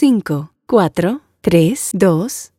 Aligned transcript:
5, 0.00 0.54
4, 0.64 1.20
3, 1.42 1.90
2. 1.92 2.54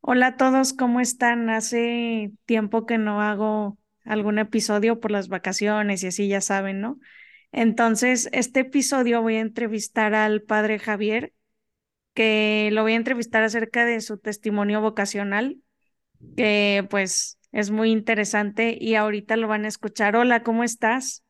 Hola 0.00 0.26
a 0.26 0.36
todos, 0.36 0.72
¿cómo 0.72 0.98
están? 0.98 1.48
Hace 1.48 2.32
tiempo 2.44 2.86
que 2.86 2.98
no 2.98 3.22
hago 3.22 3.78
algún 4.04 4.40
episodio 4.40 4.98
por 4.98 5.12
las 5.12 5.28
vacaciones 5.28 6.02
y 6.02 6.08
así 6.08 6.26
ya 6.26 6.40
saben, 6.40 6.80
¿no? 6.80 6.98
Entonces, 7.52 8.28
este 8.32 8.60
episodio 8.60 9.22
voy 9.22 9.36
a 9.36 9.40
entrevistar 9.42 10.16
al 10.16 10.42
padre 10.42 10.80
Javier, 10.80 11.32
que 12.14 12.70
lo 12.72 12.82
voy 12.82 12.94
a 12.94 12.96
entrevistar 12.96 13.44
acerca 13.44 13.84
de 13.84 14.00
su 14.00 14.18
testimonio 14.18 14.80
vocacional, 14.80 15.62
que 16.36 16.84
pues 16.90 17.37
es 17.52 17.70
muy 17.70 17.90
interesante 17.90 18.76
y 18.80 18.94
ahorita 18.94 19.36
lo 19.36 19.48
van 19.48 19.64
a 19.64 19.68
escuchar. 19.68 20.16
Hola, 20.16 20.42
¿cómo 20.42 20.64
estás? 20.64 21.24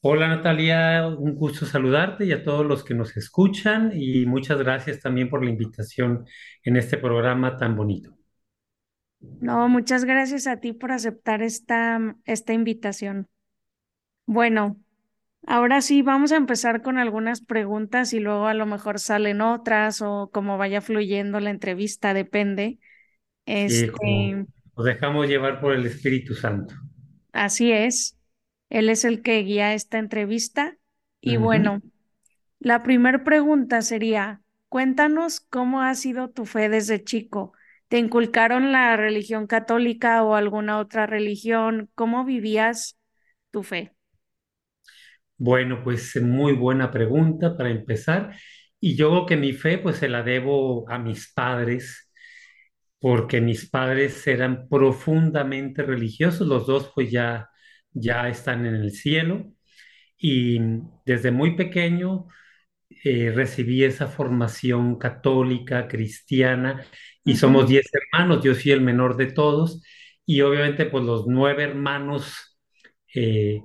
Hola 0.00 0.28
Natalia, 0.28 1.06
un 1.08 1.34
gusto 1.34 1.66
saludarte 1.66 2.24
y 2.24 2.32
a 2.32 2.42
todos 2.44 2.64
los 2.64 2.84
que 2.84 2.94
nos 2.94 3.16
escuchan 3.16 3.90
y 3.94 4.26
muchas 4.26 4.58
gracias 4.58 5.00
también 5.00 5.28
por 5.28 5.44
la 5.44 5.50
invitación 5.50 6.24
en 6.62 6.76
este 6.76 6.98
programa 6.98 7.56
tan 7.56 7.76
bonito. 7.76 8.16
No, 9.20 9.68
muchas 9.68 10.04
gracias 10.04 10.46
a 10.46 10.60
ti 10.60 10.72
por 10.72 10.92
aceptar 10.92 11.42
esta, 11.42 12.16
esta 12.24 12.52
invitación. 12.52 13.28
Bueno, 14.26 14.76
ahora 15.46 15.80
sí, 15.80 16.02
vamos 16.02 16.32
a 16.32 16.36
empezar 16.36 16.82
con 16.82 16.98
algunas 16.98 17.40
preguntas 17.40 18.12
y 18.12 18.20
luego 18.20 18.46
a 18.46 18.54
lo 18.54 18.66
mejor 18.66 19.00
salen 19.00 19.40
otras 19.40 20.02
o 20.02 20.30
como 20.32 20.58
vaya 20.58 20.80
fluyendo 20.80 21.40
la 21.40 21.50
entrevista, 21.50 22.14
depende. 22.14 22.78
Este, 23.46 24.46
nos 24.78 24.86
dejamos 24.86 25.28
llevar 25.28 25.60
por 25.60 25.74
el 25.74 25.84
Espíritu 25.84 26.34
Santo. 26.34 26.74
así 27.32 27.72
es. 27.72 28.16
Él 28.70 28.88
es 28.90 29.04
el 29.04 29.22
que 29.22 29.38
guía 29.42 29.74
esta 29.74 29.98
entrevista. 29.98 30.76
Y 31.20 31.36
bueno, 31.36 31.82
la 32.60 32.82
primera 32.82 33.24
pregunta 33.24 33.82
sería, 33.82 34.42
cuéntanos 34.68 35.40
cómo 35.40 35.82
ha 35.82 35.94
sido 35.94 36.30
tu 36.30 36.46
fe 36.46 36.68
desde 36.68 37.04
chico. 37.04 37.52
¿Te 37.88 37.98
inculcaron 37.98 38.72
la 38.72 38.96
religión 38.96 39.46
católica 39.46 40.22
o 40.24 40.34
alguna 40.36 40.78
otra 40.80 41.06
religión? 41.06 41.90
¿Cómo 41.94 42.24
vivías 42.24 42.98
tu 43.50 43.62
fe? 43.64 43.94
Bueno, 45.36 45.82
pues 45.84 46.20
muy 46.20 46.52
buena 46.54 46.90
pregunta 46.90 47.56
para 47.56 47.70
empezar. 47.70 48.34
Y 48.80 48.96
yo 48.96 49.10
creo 49.10 49.26
que 49.26 49.36
mi 49.36 49.52
fe 49.52 49.78
pues 49.78 49.96
se 49.98 50.08
la 50.08 50.22
debo 50.22 50.88
a 50.90 50.98
mis 50.98 51.32
padres, 51.32 52.07
porque 53.00 53.40
mis 53.40 53.68
padres 53.70 54.26
eran 54.26 54.68
profundamente 54.68 55.82
religiosos, 55.82 56.46
los 56.48 56.66
dos 56.66 56.90
pues 56.94 57.10
ya, 57.10 57.48
ya 57.92 58.28
están 58.28 58.66
en 58.66 58.74
el 58.76 58.92
cielo. 58.92 59.52
Y 60.18 60.58
desde 61.06 61.30
muy 61.30 61.56
pequeño 61.56 62.26
eh, 63.04 63.32
recibí 63.34 63.84
esa 63.84 64.08
formación 64.08 64.98
católica, 64.98 65.88
cristiana, 65.88 66.84
y 67.24 67.36
somos 67.36 67.68
diez 67.68 67.86
hermanos, 67.92 68.42
yo 68.44 68.54
soy 68.54 68.72
el 68.72 68.80
menor 68.80 69.16
de 69.16 69.26
todos, 69.26 69.82
y 70.26 70.40
obviamente 70.42 70.86
pues 70.86 71.04
los 71.04 71.26
nueve 71.26 71.64
hermanos 71.64 72.58
eh, 73.14 73.60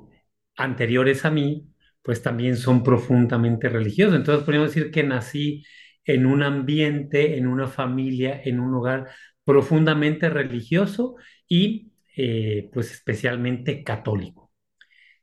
anteriores 0.58 1.26
a 1.26 1.31
mí, 1.31 1.67
pues 2.02 2.22
también 2.22 2.58
son 2.58 2.84
profundamente 2.84 3.70
religiosos. 3.70 4.16
Entonces 4.16 4.44
podríamos 4.45 4.73
decir 4.73 4.92
que 4.92 5.04
nací 5.04 5.64
en 6.06 6.26
un 6.26 6.44
ambiente, 6.44 7.38
en 7.38 7.48
una 7.48 7.68
familia, 7.68 8.42
en 8.44 8.59
un 8.59 8.73
hogar 8.76 9.09
profundamente 9.44 10.30
religioso 10.30 11.16
y 11.48 11.92
eh, 12.18 12.70
pues 12.73 12.92
especialmente 12.92 13.84
católico. 13.84 14.52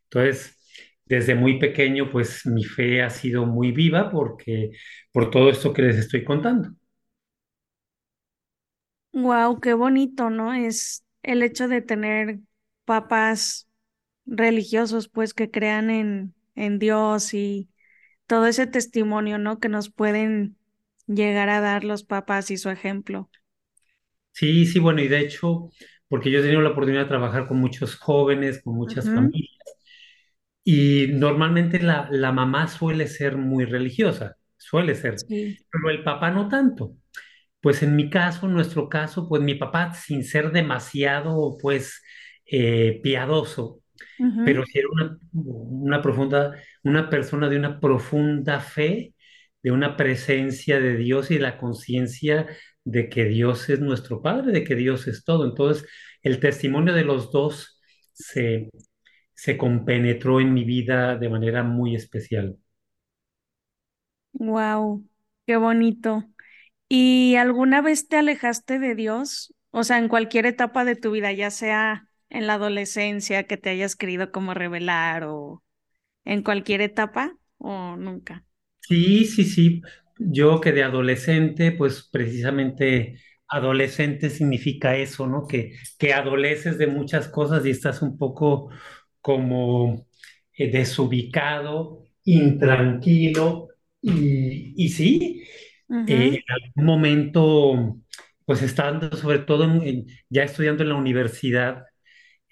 Entonces, 0.04 0.58
desde 1.04 1.34
muy 1.34 1.58
pequeño, 1.58 2.10
pues 2.10 2.46
mi 2.46 2.64
fe 2.64 3.02
ha 3.02 3.10
sido 3.10 3.46
muy 3.46 3.72
viva 3.72 4.10
porque 4.10 4.72
por 5.12 5.30
todo 5.30 5.50
esto 5.50 5.72
que 5.72 5.82
les 5.82 5.96
estoy 5.98 6.24
contando. 6.24 6.70
Wow, 9.12 9.60
qué 9.60 9.74
bonito, 9.74 10.30
¿no? 10.30 10.54
Es 10.54 11.04
el 11.22 11.42
hecho 11.42 11.66
de 11.68 11.82
tener 11.82 12.38
papás 12.84 13.68
religiosos, 14.26 15.08
pues 15.08 15.34
que 15.34 15.50
crean 15.50 15.90
en, 15.90 16.34
en 16.56 16.78
Dios 16.78 17.34
y 17.34 17.70
todo 18.28 18.46
ese 18.48 18.66
testimonio, 18.68 19.38
¿no? 19.38 19.60
Que 19.60 19.70
nos 19.70 19.90
pueden 19.92 20.58
llegar 21.06 21.48
a 21.50 21.60
dar 21.60 21.84
los 21.84 22.04
papás 22.04 22.50
y 22.50 22.56
su 22.58 22.70
ejemplo. 22.70 23.30
Sí, 24.32 24.64
sí, 24.66 24.78
bueno, 24.78 25.00
y 25.02 25.08
de 25.08 25.20
hecho, 25.20 25.70
porque 26.08 26.30
yo 26.30 26.38
he 26.38 26.42
tenido 26.42 26.62
la 26.62 26.70
oportunidad 26.70 27.02
de 27.02 27.08
trabajar 27.08 27.46
con 27.46 27.58
muchos 27.58 27.96
jóvenes, 27.96 28.62
con 28.62 28.74
muchas 28.74 29.10
familias, 29.12 29.50
y 30.64 31.08
normalmente 31.08 31.80
la, 31.80 32.08
la 32.10 32.32
mamá 32.32 32.68
suele 32.68 33.06
ser 33.08 33.36
muy 33.36 33.64
religiosa, 33.64 34.36
suele 34.56 34.94
ser, 34.94 35.24
Sí. 35.28 35.58
pero 35.70 35.90
el 35.90 36.04
papá 36.04 36.30
no 36.30 36.48
tanto. 36.48 36.96
Pues 37.60 37.82
en 37.82 37.96
mi 37.96 38.10
caso, 38.10 38.46
en 38.46 38.54
nuestro 38.54 38.88
caso, 38.88 39.28
pues 39.28 39.42
mi 39.42 39.54
papá, 39.56 39.94
sin 39.94 40.24
ser 40.24 40.52
demasiado, 40.52 41.56
pues, 41.60 42.02
eh, 42.46 43.00
piadoso, 43.02 43.82
pero 44.42 44.64
sí 44.66 44.78
era 44.80 44.88
una, 44.92 45.18
una 45.32 46.02
profunda, 46.02 46.54
una 46.84 47.10
persona 47.10 47.48
de 47.48 47.58
una 47.58 47.80
profunda 47.80 48.60
fe, 48.60 49.14
de 49.62 49.72
una 49.72 49.96
presencia 49.96 50.80
de 50.80 50.96
Dios 50.96 51.30
y 51.30 51.38
la 51.38 51.58
conciencia 51.58 52.46
de 52.84 53.08
que 53.08 53.24
Dios 53.26 53.68
es 53.70 53.80
nuestro 53.80 54.22
Padre, 54.22 54.52
de 54.52 54.64
que 54.64 54.74
Dios 54.74 55.06
es 55.08 55.24
todo. 55.24 55.44
Entonces, 55.44 55.86
el 56.22 56.40
testimonio 56.40 56.94
de 56.94 57.04
los 57.04 57.30
dos 57.32 57.80
se, 58.12 58.70
se 59.34 59.56
compenetró 59.58 60.40
en 60.40 60.54
mi 60.54 60.64
vida 60.64 61.16
de 61.16 61.28
manera 61.30 61.62
muy 61.64 61.94
especial. 61.96 62.56
Wow, 64.32 65.04
qué 65.46 65.56
bonito. 65.56 66.24
¿Y 66.88 67.36
alguna 67.36 67.82
vez 67.82 68.08
te 68.08 68.16
alejaste 68.18 68.78
de 68.78 68.94
Dios? 68.94 69.54
O 69.70 69.84
sea, 69.84 69.98
en 69.98 70.08
cualquier 70.08 70.46
etapa 70.46 70.84
de 70.84 70.96
tu 70.96 71.12
vida, 71.12 71.32
ya 71.32 71.50
sea 71.50 72.08
en 72.30 72.46
la 72.48 72.54
adolescencia, 72.54 73.46
que 73.46 73.56
te 73.58 73.70
hayas 73.70 73.96
querido 73.96 74.32
como 74.32 74.54
revelar 74.54 75.24
o 75.26 75.64
en 76.24 76.42
cualquier 76.44 76.82
etapa 76.82 77.36
o 77.58 77.96
nunca. 77.96 78.44
Sí, 78.80 79.24
sí, 79.26 79.44
sí. 79.44 79.82
Yo 80.18 80.60
que 80.60 80.72
de 80.72 80.82
adolescente, 80.82 81.72
pues 81.72 82.08
precisamente 82.10 83.18
adolescente 83.48 84.30
significa 84.30 84.96
eso, 84.96 85.26
¿no? 85.26 85.46
Que, 85.46 85.72
que 85.98 86.12
adoleces 86.12 86.78
de 86.78 86.86
muchas 86.86 87.28
cosas 87.28 87.64
y 87.66 87.70
estás 87.70 88.02
un 88.02 88.18
poco 88.18 88.70
como 89.20 90.06
eh, 90.54 90.70
desubicado, 90.70 92.04
intranquilo. 92.24 93.68
Y, 94.02 94.74
y 94.82 94.88
sí, 94.90 95.44
eh, 96.06 96.28
en 96.34 96.42
algún 96.54 96.84
momento, 96.86 97.96
pues 98.44 98.62
estando 98.62 99.16
sobre 99.16 99.40
todo 99.40 99.64
en- 99.64 99.82
en- 99.82 100.06
ya 100.28 100.44
estudiando 100.44 100.82
en 100.82 100.90
la 100.90 100.96
universidad, 100.96 101.84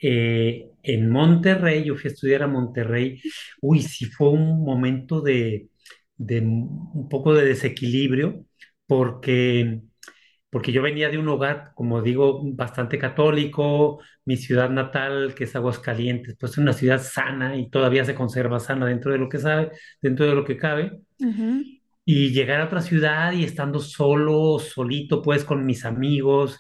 eh, 0.03 0.71
en 0.83 1.11
Monterrey, 1.11 1.85
yo 1.85 1.97
fui 1.97 2.11
a 2.11 2.13
estudiar 2.15 2.43
a 2.43 2.47
Monterrey, 2.47 3.21
uy, 3.61 3.83
sí 3.83 4.07
fue 4.07 4.31
un 4.31 4.65
momento 4.65 5.21
de, 5.21 5.69
de 6.19 6.41
un 6.41 7.09
poco 7.09 7.35
de 7.35 7.47
desequilibrio, 7.47 8.45
porque, 8.87 9.83
porque 10.51 10.73
yo 10.73 10.83
venía 10.83 11.09
de 11.11 11.19
un 11.19 11.29
hogar, 11.29 11.73
como 11.75 12.03
digo, 12.03 12.41
bastante 12.55 12.99
católico, 12.99 14.01
mi 14.25 14.37
ciudad 14.37 14.71
natal, 14.71 15.35
que 15.35 15.45
es 15.45 15.57
Aguascalientes, 15.57 16.37
pues 16.39 16.53
es 16.53 16.59
una 16.59 16.73
ciudad 16.75 17.03
sana 17.03 17.57
y 17.57 17.71
todavía 17.71 18.05
se 18.05 18.15
conserva 18.15 18.61
sana 18.61 18.87
dentro 18.87 19.13
de 19.13 19.19
lo 19.19 19.29
que 19.29 19.39
sabe, 19.39 19.73
dentro 20.03 20.27
de 20.27 20.35
lo 20.35 20.45
que 20.45 20.57
cabe. 20.59 21.01
Y 22.05 22.31
llegar 22.33 22.61
a 22.61 22.65
otra 22.67 22.81
ciudad 22.81 23.33
y 23.33 23.45
estando 23.45 23.81
solo, 23.81 24.59
solito, 24.59 25.21
pues 25.23 25.45
con 25.45 25.67
mis 25.67 25.85
amigos, 25.85 26.59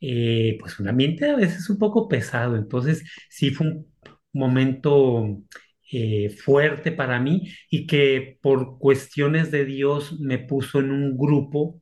eh, 0.00 0.56
pues 0.60 0.80
un 0.80 0.88
ambiente 0.88 1.30
a 1.30 1.36
veces 1.36 1.70
un 1.70 1.78
poco 1.78 2.08
pesado. 2.08 2.56
Entonces, 2.56 3.04
sí 3.30 3.50
fue 3.50 3.68
un 3.68 3.86
momento 4.32 5.42
eh, 5.92 6.30
fuerte 6.30 6.92
para 6.92 7.20
mí 7.20 7.50
y 7.70 7.86
que 7.86 8.38
por 8.42 8.78
cuestiones 8.78 9.50
de 9.50 9.64
Dios 9.64 10.18
me 10.20 10.38
puso 10.38 10.80
en 10.80 10.90
un 10.90 11.16
grupo 11.18 11.80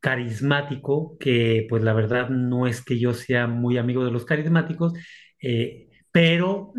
carismático, 0.00 1.16
que 1.18 1.66
pues 1.68 1.82
la 1.82 1.92
verdad 1.92 2.28
no 2.30 2.66
es 2.66 2.84
que 2.84 2.98
yo 2.98 3.14
sea 3.14 3.46
muy 3.46 3.78
amigo 3.78 4.04
de 4.04 4.10
los 4.12 4.24
carismáticos, 4.24 4.92
eh, 5.42 5.88
pero 6.12 6.78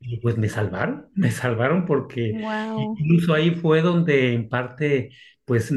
y 0.00 0.18
pues 0.20 0.38
me 0.38 0.48
salvaron, 0.48 1.10
me 1.16 1.30
salvaron 1.32 1.86
porque 1.86 2.38
Wow. 2.40 2.98
incluso 2.98 3.34
ahí 3.34 3.52
fue 3.54 3.82
donde 3.82 4.34
en 4.34 4.48
parte 4.48 5.10
pues 5.44 5.72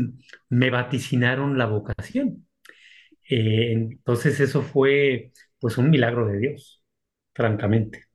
me 0.49 0.69
vaticinaron 0.71 1.57
la 1.57 1.67
vocación. 1.67 2.47
Eh, 3.29 3.73
entonces 3.73 4.39
eso 4.39 4.61
fue 4.63 5.31
pues 5.59 5.77
un 5.77 5.89
milagro 5.89 6.27
de 6.27 6.39
Dios, 6.39 6.83
francamente. 7.33 8.05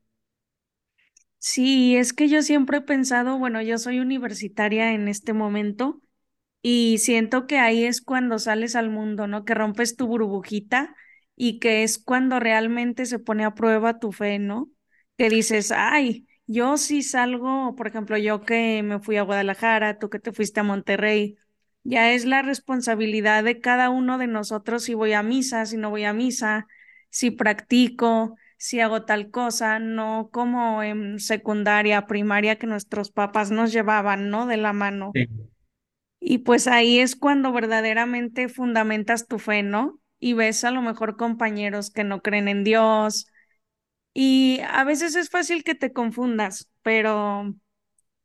Sí, 1.47 1.95
es 1.95 2.11
que 2.13 2.27
yo 2.27 2.41
siempre 2.41 2.77
he 2.77 2.81
pensado, 2.81 3.37
bueno, 3.37 3.61
yo 3.61 3.77
soy 3.77 3.99
universitaria 3.99 4.93
en 4.93 5.07
este 5.07 5.31
momento 5.33 6.01
y 6.61 6.99
siento 6.99 7.47
que 7.47 7.59
ahí 7.59 7.85
es 7.85 8.01
cuando 8.01 8.39
sales 8.39 8.75
al 8.75 8.89
mundo, 8.89 9.27
¿no? 9.27 9.45
Que 9.45 9.55
rompes 9.55 9.95
tu 9.97 10.07
burbujita 10.07 10.95
y 11.35 11.59
que 11.59 11.83
es 11.83 11.99
cuando 11.99 12.39
realmente 12.39 13.05
se 13.07 13.19
pone 13.19 13.45
a 13.45 13.55
prueba 13.55 13.99
tu 13.99 14.11
fe, 14.13 14.39
¿no? 14.39 14.69
Que 15.17 15.29
dices, 15.29 15.71
ay, 15.75 16.27
yo 16.47 16.77
sí 16.77 17.03
salgo, 17.03 17.75
por 17.75 17.87
ejemplo, 17.87 18.17
yo 18.17 18.41
que 18.41 18.83
me 18.83 18.99
fui 18.99 19.17
a 19.17 19.23
Guadalajara, 19.23 19.99
tú 19.99 20.09
que 20.09 20.19
te 20.19 20.33
fuiste 20.33 20.61
a 20.61 20.63
Monterrey, 20.63 21.37
ya 21.83 22.11
es 22.13 22.25
la 22.25 22.41
responsabilidad 22.43 23.43
de 23.43 23.59
cada 23.61 23.89
uno 23.89 24.17
de 24.17 24.27
nosotros 24.27 24.83
si 24.83 24.93
voy 24.95 25.13
a 25.13 25.23
misa, 25.23 25.65
si 25.65 25.77
no 25.77 25.89
voy 25.91 26.05
a 26.05 26.13
misa, 26.13 26.67
si 27.09 27.31
practico, 27.31 28.35
si 28.57 28.79
hago 28.81 29.03
tal 29.05 29.31
cosa, 29.31 29.79
no 29.79 30.29
como 30.31 30.83
en 30.83 31.19
secundaria, 31.19 32.07
primaria 32.07 32.57
que 32.57 32.67
nuestros 32.67 33.11
papás 33.11 33.51
nos 33.51 33.71
llevaban, 33.73 34.29
¿no? 34.29 34.45
De 34.47 34.57
la 34.57 34.73
mano. 34.73 35.17
Y 36.19 36.39
pues 36.39 36.67
ahí 36.67 36.99
es 36.99 37.15
cuando 37.15 37.51
verdaderamente 37.51 38.49
fundamentas 38.49 39.27
tu 39.27 39.39
fe, 39.39 39.63
¿no? 39.63 39.99
Y 40.19 40.33
ves 40.33 40.63
a 40.63 40.71
lo 40.71 40.81
mejor 40.81 41.17
compañeros 41.17 41.91
que 41.91 42.03
no 42.03 42.21
creen 42.21 42.47
en 42.47 42.63
Dios. 42.63 43.27
Y 44.13 44.61
a 44.69 44.83
veces 44.85 45.15
es 45.15 45.29
fácil 45.29 45.63
que 45.63 45.75
te 45.75 45.93
confundas, 45.93 46.69
pero 46.83 47.55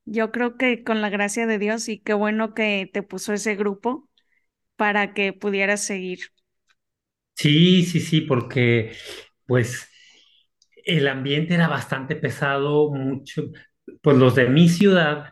yo 0.07 0.33
creo 0.33 0.57
que 0.59 0.85
con 0.85 1.03
la 1.03 1.11
gracia 1.11 1.47
de 1.47 1.59
Dios 1.59 1.89
y 1.89 2.01
qué 2.01 2.15
bueno 2.15 2.55
que 2.55 2.91
te 2.93 3.03
puso 3.05 3.33
ese 3.35 3.57
grupo 3.57 4.09
para 4.77 5.15
que 5.15 5.33
pudieras 5.35 5.83
seguir. 5.85 6.21
Sí, 7.35 7.85
sí, 7.85 8.01
sí, 8.01 8.21
porque 8.21 8.93
pues 9.47 9.89
el 10.85 11.09
ambiente 11.09 11.55
era 11.55 11.69
bastante 11.69 12.17
pesado, 12.17 12.91
mucho, 12.93 13.51
pues 14.03 14.17
los 14.17 14.35
de 14.35 14.49
mi 14.49 14.69
ciudad 14.69 15.31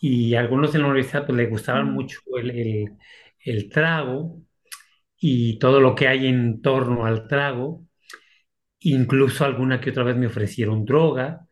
y 0.00 0.34
algunos 0.34 0.74
en 0.74 0.82
la 0.82 0.88
universidad 0.88 1.26
pues 1.26 1.36
les 1.38 1.50
gustaban 1.50 1.92
mucho 1.92 2.20
el, 2.38 2.90
el, 3.40 3.70
trago 3.70 4.42
y 5.18 5.58
todo 5.58 5.80
lo 5.80 5.94
que 5.94 6.08
hay 6.08 6.26
en 6.26 6.60
torno 6.62 7.06
al 7.06 7.26
trago. 7.28 7.86
Incluso 8.80 9.44
alguna 9.44 9.80
que 9.80 9.90
otra 9.90 10.04
vez 10.04 10.16
me 10.16 10.26
ofrecieron 10.26 10.84
droga. 10.84 11.46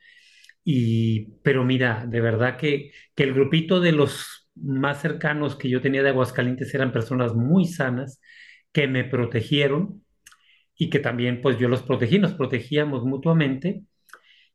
Y, 0.65 1.33
pero 1.43 1.65
mira, 1.65 2.07
de 2.07 2.21
verdad 2.21 2.57
que, 2.59 2.93
que 3.15 3.25
el 3.25 3.35
grupito 3.35 3.81
de 3.81 3.93
los 3.93 4.51
más 4.55 5.01
cercanos 5.01 5.57
que 5.57 5.71
yo 5.71 5.81
tenía 5.81 6.03
de 6.03 6.11
Aguascalientes 6.11 6.75
eran 6.75 6.93
personas 6.93 7.35
muy 7.35 7.67
sanas 7.67 8.21
que 8.73 8.87
me 8.87 9.05
protegieron 9.05 10.05
y 10.83 10.91
que 10.91 10.99
también 10.99 11.41
pues 11.41 11.59
yo 11.59 11.69
los 11.69 11.83
protegí, 11.85 12.19
nos 12.19 12.35
protegíamos 12.35 13.05
mutuamente, 13.05 13.85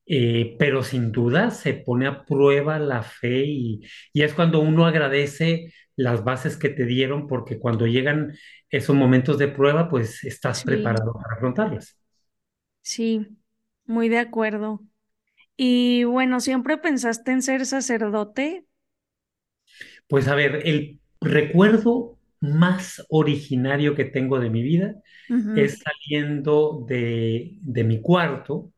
eh, 0.06 0.58
pero 0.60 0.84
sin 0.84 1.14
duda 1.14 1.52
se 1.52 1.74
pone 1.74 2.06
a 2.06 2.26
prueba 2.26 2.80
la 2.80 3.02
fe 3.02 3.46
y, 3.46 3.82
y, 4.12 4.24
es 4.24 4.34
cuando 4.34 4.60
uno 4.60 4.86
agradece 4.86 5.74
las 5.96 6.26
bases 6.26 6.58
que 6.58 6.68
te 6.68 6.86
dieron 6.86 7.28
porque 7.28 7.60
cuando 7.60 7.88
llegan 7.88 8.36
esos 8.70 8.94
momentos 8.94 9.38
de 9.38 9.48
prueba 9.48 9.90
pues 9.90 10.22
estás 10.26 10.66
preparado 10.66 11.14
para 11.14 11.36
afrontarlas. 11.36 11.98
Sí, 12.82 13.26
muy 13.86 14.10
de 14.10 14.20
acuerdo. 14.20 14.82
Y 15.56 16.04
bueno, 16.04 16.42
¿siempre 16.42 16.78
pensaste 16.78 17.32
en 17.32 17.42
ser 17.42 17.66
sacerdote? 17.66 18.66
Pues 20.10 20.28
a 20.28 20.36
ver, 20.36 20.68
el 20.68 21.00
recuerdo 21.22 22.17
más 22.40 23.06
originario 23.10 23.96
que 23.96 24.06
tengo 24.06 24.40
de 24.40 24.50
mi 24.50 24.62
vida 24.64 24.96
es 25.56 25.80
saliendo 25.80 26.86
de, 26.88 27.60
mi 27.64 28.02
cuarto. 28.02 28.72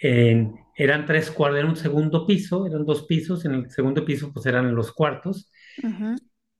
eran 0.00 1.06
tres 1.06 1.30
cuartos, 1.30 1.58
era 1.58 1.68
un 1.68 1.76
segundo 1.76 2.26
piso, 2.26 2.66
eran 2.66 2.84
dos 2.84 3.04
pisos, 3.06 3.44
en 3.44 3.54
el 3.54 3.70
segundo 3.70 4.04
piso 4.04 4.32
pues 4.32 4.46
eran 4.46 4.74
los 4.74 4.92
cuartos 4.92 5.50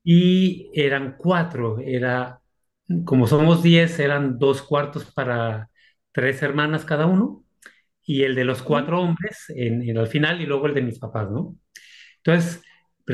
y 0.05 0.71
eran 0.75 1.17
cuatro, 1.19 1.79
era, 1.81 2.41
como 3.05 3.27
somos 3.27 3.63
diez, 3.63 3.99
eran 3.99 4.39
dos 4.39 4.63
cuartos 4.63 5.13
para 5.13 5.71
tres 6.13 6.43
hermanas 6.43 6.85
cada 6.85 7.07
uno 7.07 7.45
y 8.03 8.23
el 8.23 8.35
de 8.35 8.45
los 8.45 8.63
cuatro 8.63 9.01
hombres 9.03 9.45
en, 9.51 9.83
en, 9.89 9.99
al 9.99 10.09
final 10.09 10.41
y 10.41 10.47
luego 10.47 10.67
el 10.67 10.75
de 10.75 10.83
mis 10.83 10.99
papás, 10.99 11.31
¿no? 11.31 11.57
Entonces, 12.19 12.63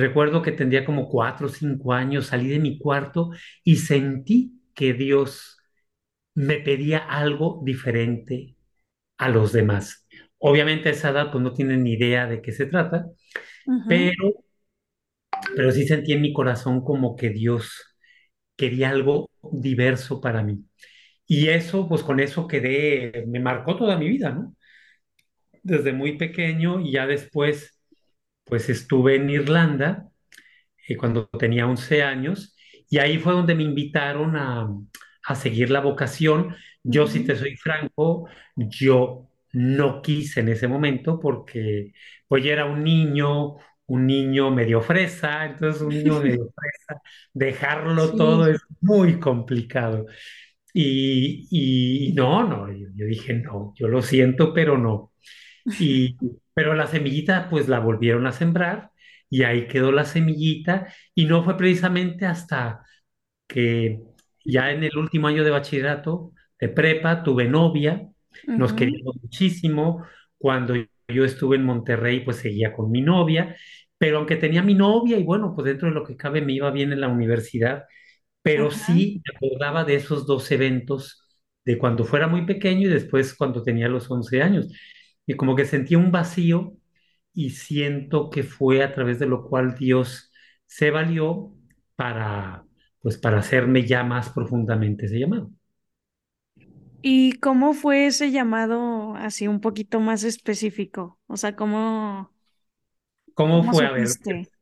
recuerdo 0.00 0.42
que 0.42 0.52
tendría 0.52 0.84
como 0.84 1.08
cuatro 1.08 1.46
o 1.46 1.50
cinco 1.50 1.92
años, 1.92 2.26
salí 2.28 2.48
de 2.48 2.58
mi 2.60 2.78
cuarto 2.78 3.30
y 3.64 3.76
sentí 3.76 4.60
que 4.74 4.94
Dios 4.94 5.58
me 6.34 6.58
pedía 6.60 6.98
algo 6.98 7.62
diferente 7.64 8.56
a 9.18 9.28
los 9.30 9.52
demás. 9.52 10.06
Obviamente 10.38 10.88
a 10.90 10.92
esa 10.92 11.10
edad 11.10 11.32
pues 11.32 11.42
no 11.44 11.54
tienen 11.54 11.84
ni 11.84 11.94
idea 11.94 12.26
de 12.26 12.42
qué 12.42 12.52
se 12.52 12.66
trata, 12.66 13.06
pero, 13.86 14.34
pero 15.54 15.70
sí 15.72 15.86
sentí 15.86 16.12
en 16.12 16.22
mi 16.22 16.32
corazón 16.32 16.82
como 16.84 17.16
que 17.16 17.30
Dios 17.30 17.96
quería 18.56 18.90
algo 18.90 19.30
diverso 19.52 20.20
para 20.20 20.42
mí. 20.42 20.64
Y 21.26 21.48
eso, 21.48 21.88
pues 21.88 22.02
con 22.02 22.20
eso 22.20 22.48
quedé, 22.48 23.24
me 23.28 23.40
marcó 23.40 23.76
toda 23.76 23.98
mi 23.98 24.08
vida, 24.08 24.30
¿no? 24.32 24.56
Desde 25.62 25.92
muy 25.92 26.16
pequeño 26.18 26.80
y 26.80 26.92
ya 26.92 27.06
después, 27.06 27.73
pues 28.44 28.68
estuve 28.68 29.16
en 29.16 29.30
Irlanda 29.30 30.10
eh, 30.88 30.96
cuando 30.96 31.28
tenía 31.28 31.66
11 31.66 32.02
años 32.02 32.56
y 32.90 32.98
ahí 32.98 33.18
fue 33.18 33.32
donde 33.32 33.54
me 33.54 33.64
invitaron 33.64 34.36
a, 34.36 34.68
a 35.26 35.34
seguir 35.34 35.70
la 35.70 35.80
vocación. 35.80 36.54
Yo, 36.82 37.06
si 37.06 37.24
te 37.24 37.36
soy 37.36 37.56
franco, 37.56 38.28
yo 38.56 39.28
no 39.52 40.02
quise 40.02 40.40
en 40.40 40.48
ese 40.50 40.68
momento 40.68 41.18
porque 41.20 41.92
pues 42.28 42.44
yo 42.44 42.52
era 42.52 42.66
un 42.66 42.84
niño, 42.84 43.56
un 43.86 44.06
niño 44.06 44.50
medio 44.50 44.80
fresa, 44.82 45.46
entonces 45.46 45.82
un 45.82 45.90
niño 45.90 46.20
medio 46.20 46.52
fresa, 46.54 47.02
dejarlo 47.32 48.14
todo 48.16 48.46
es 48.48 48.60
muy 48.80 49.18
complicado. 49.20 50.06
Y, 50.74 51.48
y 52.10 52.14
no, 52.14 52.44
no, 52.48 52.72
yo, 52.72 52.88
yo, 52.96 53.06
dije, 53.06 53.34
no, 53.34 53.74
yo 53.76 53.88
lo 53.88 54.02
siento, 54.02 54.54
pero 54.54 54.78
no. 54.78 55.13
Y, 55.78 56.16
pero 56.54 56.74
la 56.74 56.86
semillita 56.86 57.48
pues 57.50 57.68
la 57.68 57.80
volvieron 57.80 58.26
a 58.26 58.32
sembrar 58.32 58.90
y 59.30 59.42
ahí 59.44 59.66
quedó 59.68 59.92
la 59.92 60.04
semillita 60.04 60.88
y 61.14 61.26
no 61.26 61.42
fue 61.44 61.56
precisamente 61.56 62.26
hasta 62.26 62.84
que 63.46 64.02
ya 64.44 64.70
en 64.72 64.84
el 64.84 64.96
último 64.98 65.28
año 65.28 65.44
de 65.44 65.50
bachillerato, 65.50 66.32
de 66.60 66.68
prepa, 66.68 67.22
tuve 67.22 67.48
novia, 67.48 68.08
nos 68.54 68.72
queríamos 68.72 69.16
muchísimo. 69.22 70.04
Cuando 70.38 70.74
yo 71.08 71.24
estuve 71.24 71.56
en 71.56 71.64
Monterrey, 71.64 72.20
pues 72.24 72.38
seguía 72.38 72.72
con 72.72 72.90
mi 72.90 73.00
novia, 73.02 73.56
pero 73.98 74.18
aunque 74.18 74.36
tenía 74.36 74.62
mi 74.62 74.74
novia 74.74 75.18
y 75.18 75.22
bueno, 75.24 75.52
pues 75.54 75.66
dentro 75.66 75.88
de 75.88 75.94
lo 75.94 76.04
que 76.04 76.16
cabe 76.16 76.40
me 76.42 76.52
iba 76.52 76.70
bien 76.70 76.92
en 76.92 77.00
la 77.00 77.08
universidad, 77.08 77.84
pero 78.42 78.70
sí 78.70 79.22
me 79.26 79.36
acordaba 79.36 79.84
de 79.84 79.96
esos 79.96 80.26
dos 80.26 80.50
eventos, 80.52 81.26
de 81.64 81.78
cuando 81.78 82.04
fuera 82.04 82.28
muy 82.28 82.46
pequeño 82.46 82.88
y 82.88 82.90
después 82.92 83.34
cuando 83.34 83.62
tenía 83.62 83.88
los 83.88 84.10
11 84.10 84.42
años. 84.42 84.68
Y 85.26 85.34
como 85.34 85.56
que 85.56 85.64
sentía 85.64 85.98
un 85.98 86.12
vacío 86.12 86.76
y 87.32 87.50
siento 87.50 88.30
que 88.30 88.42
fue 88.42 88.82
a 88.82 88.92
través 88.92 89.18
de 89.18 89.26
lo 89.26 89.48
cual 89.48 89.74
Dios 89.76 90.32
se 90.66 90.90
valió 90.90 91.52
para 91.96 92.64
pues 93.00 93.18
para 93.18 93.38
hacerme 93.38 93.86
ya 93.86 94.02
más 94.02 94.30
profundamente 94.30 95.04
ese 95.06 95.20
llamado. 95.20 95.50
¿Y 97.02 97.32
cómo 97.34 97.74
fue 97.74 98.06
ese 98.06 98.30
llamado 98.30 99.14
así 99.14 99.46
un 99.46 99.60
poquito 99.60 100.00
más 100.00 100.24
específico? 100.24 101.18
O 101.26 101.36
sea, 101.36 101.54
¿cómo, 101.54 102.30
¿Cómo, 103.34 103.62
fue? 103.64 103.84
A 103.84 103.92
ver, 103.92 104.08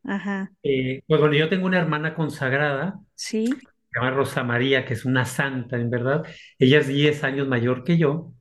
Ajá. 0.02 0.52
Eh, 0.64 1.02
pues 1.07 1.21
bueno, 1.21 1.37
yo 1.37 1.49
tengo 1.49 1.66
una 1.66 1.78
hermana 1.78 2.14
consagrada, 2.16 2.99
sí. 3.14 3.47
se 3.47 4.00
llama 4.00 4.11
Rosa 4.11 4.42
María, 4.42 4.85
que 4.85 4.95
es 4.95 5.04
una 5.04 5.25
santa, 5.25 5.76
en 5.76 5.90
verdad. 5.90 6.25
Ella 6.59 6.78
es 6.81 6.88
10 6.88 7.23
años 7.23 7.47
mayor 7.47 7.85
que 7.85 7.99
yo 7.99 8.33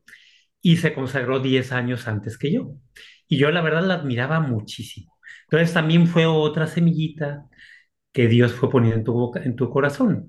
y 0.62 0.77
se 0.77 0.94
consagró 0.94 1.39
10 1.39 1.72
años 1.72 2.08
antes 2.08 2.38
que 2.38 2.51
yo. 2.51 2.75
Y 3.27 3.38
yo 3.38 3.51
la 3.51 3.62
verdad 3.62 3.84
la 3.84 3.96
admiraba 3.96 4.39
muchísimo. 4.39 5.18
Entonces 5.44 5.74
también 5.74 6.08
fue 6.08 6.25
otra 6.25 6.68
semillita 6.68 7.46
que 8.12 8.27
Dios 8.27 8.53
fue 8.53 8.70
poniendo 8.70 8.98
en 8.98 9.03
tu, 9.03 9.13
boca, 9.13 9.41
en 9.44 9.56
tu 9.56 9.70
corazón. 9.70 10.27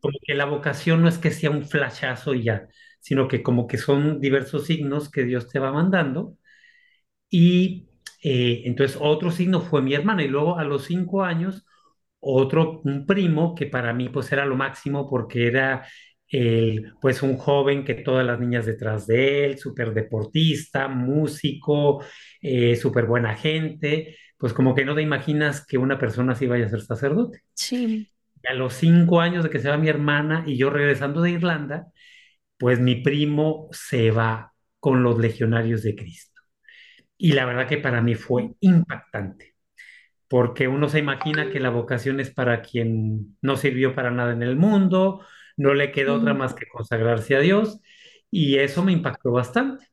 Como 0.00 0.18
que 0.24 0.34
la 0.34 0.44
vocación 0.46 1.02
no 1.02 1.08
es 1.08 1.18
que 1.18 1.30
sea 1.30 1.50
un 1.50 1.64
flashazo 1.64 2.34
y 2.34 2.44
ya, 2.44 2.68
sino 3.00 3.28
que 3.28 3.42
como 3.42 3.66
que 3.66 3.78
son 3.78 4.20
diversos 4.20 4.66
signos 4.66 5.10
que 5.10 5.24
Dios 5.24 5.48
te 5.48 5.58
va 5.58 5.72
mandando. 5.72 6.36
Y 7.30 7.88
eh, 8.22 8.62
entonces 8.66 8.98
otro 9.00 9.30
signo 9.30 9.60
fue 9.60 9.82
mi 9.82 9.94
hermana 9.94 10.22
y 10.22 10.28
luego 10.28 10.58
a 10.58 10.64
los 10.64 10.84
cinco 10.84 11.24
años 11.24 11.64
otro, 12.20 12.80
un 12.84 13.06
primo 13.06 13.54
que 13.54 13.66
para 13.66 13.92
mí 13.92 14.08
pues 14.08 14.30
era 14.32 14.46
lo 14.46 14.56
máximo 14.56 15.08
porque 15.10 15.46
era 15.48 15.86
el, 16.32 16.94
pues 17.00 17.22
un 17.22 17.36
joven 17.36 17.84
que 17.84 17.94
todas 17.94 18.26
las 18.26 18.40
niñas 18.40 18.64
detrás 18.64 19.06
de 19.06 19.44
él, 19.44 19.58
súper 19.58 19.92
deportista, 19.92 20.88
músico, 20.88 22.02
eh, 22.40 22.74
súper 22.74 23.04
buena 23.04 23.36
gente, 23.36 24.16
pues 24.38 24.54
como 24.54 24.74
que 24.74 24.84
no 24.84 24.94
te 24.94 25.02
imaginas 25.02 25.64
que 25.66 25.76
una 25.78 25.98
persona 25.98 26.32
así 26.32 26.46
vaya 26.46 26.66
a 26.66 26.70
ser 26.70 26.80
sacerdote. 26.80 27.42
Sí. 27.54 28.10
Y 28.42 28.48
a 28.48 28.54
los 28.54 28.72
cinco 28.72 29.20
años 29.20 29.44
de 29.44 29.50
que 29.50 29.58
se 29.58 29.68
va 29.68 29.76
mi 29.76 29.88
hermana 29.88 30.42
y 30.46 30.56
yo 30.56 30.70
regresando 30.70 31.20
de 31.20 31.32
Irlanda, 31.32 31.88
pues 32.56 32.80
mi 32.80 32.96
primo 32.96 33.68
se 33.72 34.10
va 34.10 34.52
con 34.80 35.02
los 35.02 35.18
legionarios 35.18 35.82
de 35.82 35.94
Cristo. 35.94 36.40
Y 37.18 37.32
la 37.32 37.44
verdad 37.44 37.68
que 37.68 37.76
para 37.76 38.00
mí 38.00 38.14
fue 38.14 38.52
impactante, 38.60 39.54
porque 40.28 40.66
uno 40.66 40.88
se 40.88 40.98
imagina 40.98 41.50
que 41.50 41.60
la 41.60 41.70
vocación 41.70 42.20
es 42.20 42.30
para 42.30 42.62
quien 42.62 43.36
no 43.42 43.56
sirvió 43.56 43.94
para 43.94 44.10
nada 44.10 44.32
en 44.32 44.42
el 44.42 44.56
mundo, 44.56 45.24
no 45.56 45.74
le 45.74 45.92
queda 45.92 46.14
otra 46.14 46.34
más 46.34 46.54
que 46.54 46.66
consagrarse 46.66 47.36
a 47.36 47.40
Dios 47.40 47.80
y 48.30 48.56
eso 48.58 48.82
me 48.84 48.92
impactó 48.92 49.32
bastante. 49.32 49.86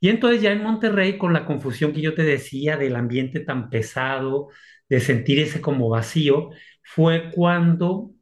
Y 0.00 0.08
entonces 0.10 0.42
ya 0.42 0.52
en 0.52 0.62
Monterrey, 0.62 1.18
con 1.18 1.32
la 1.32 1.46
confusión 1.46 1.92
que 1.92 2.02
yo 2.02 2.14
te 2.14 2.22
decía 2.24 2.76
del 2.76 2.96
ambiente 2.96 3.40
tan 3.40 3.70
pesado, 3.70 4.48
de 4.88 5.00
sentir 5.00 5.40
ese 5.40 5.60
como 5.60 5.88
vacío, 5.88 6.50
fue 6.82 7.30
cuando 7.32 8.12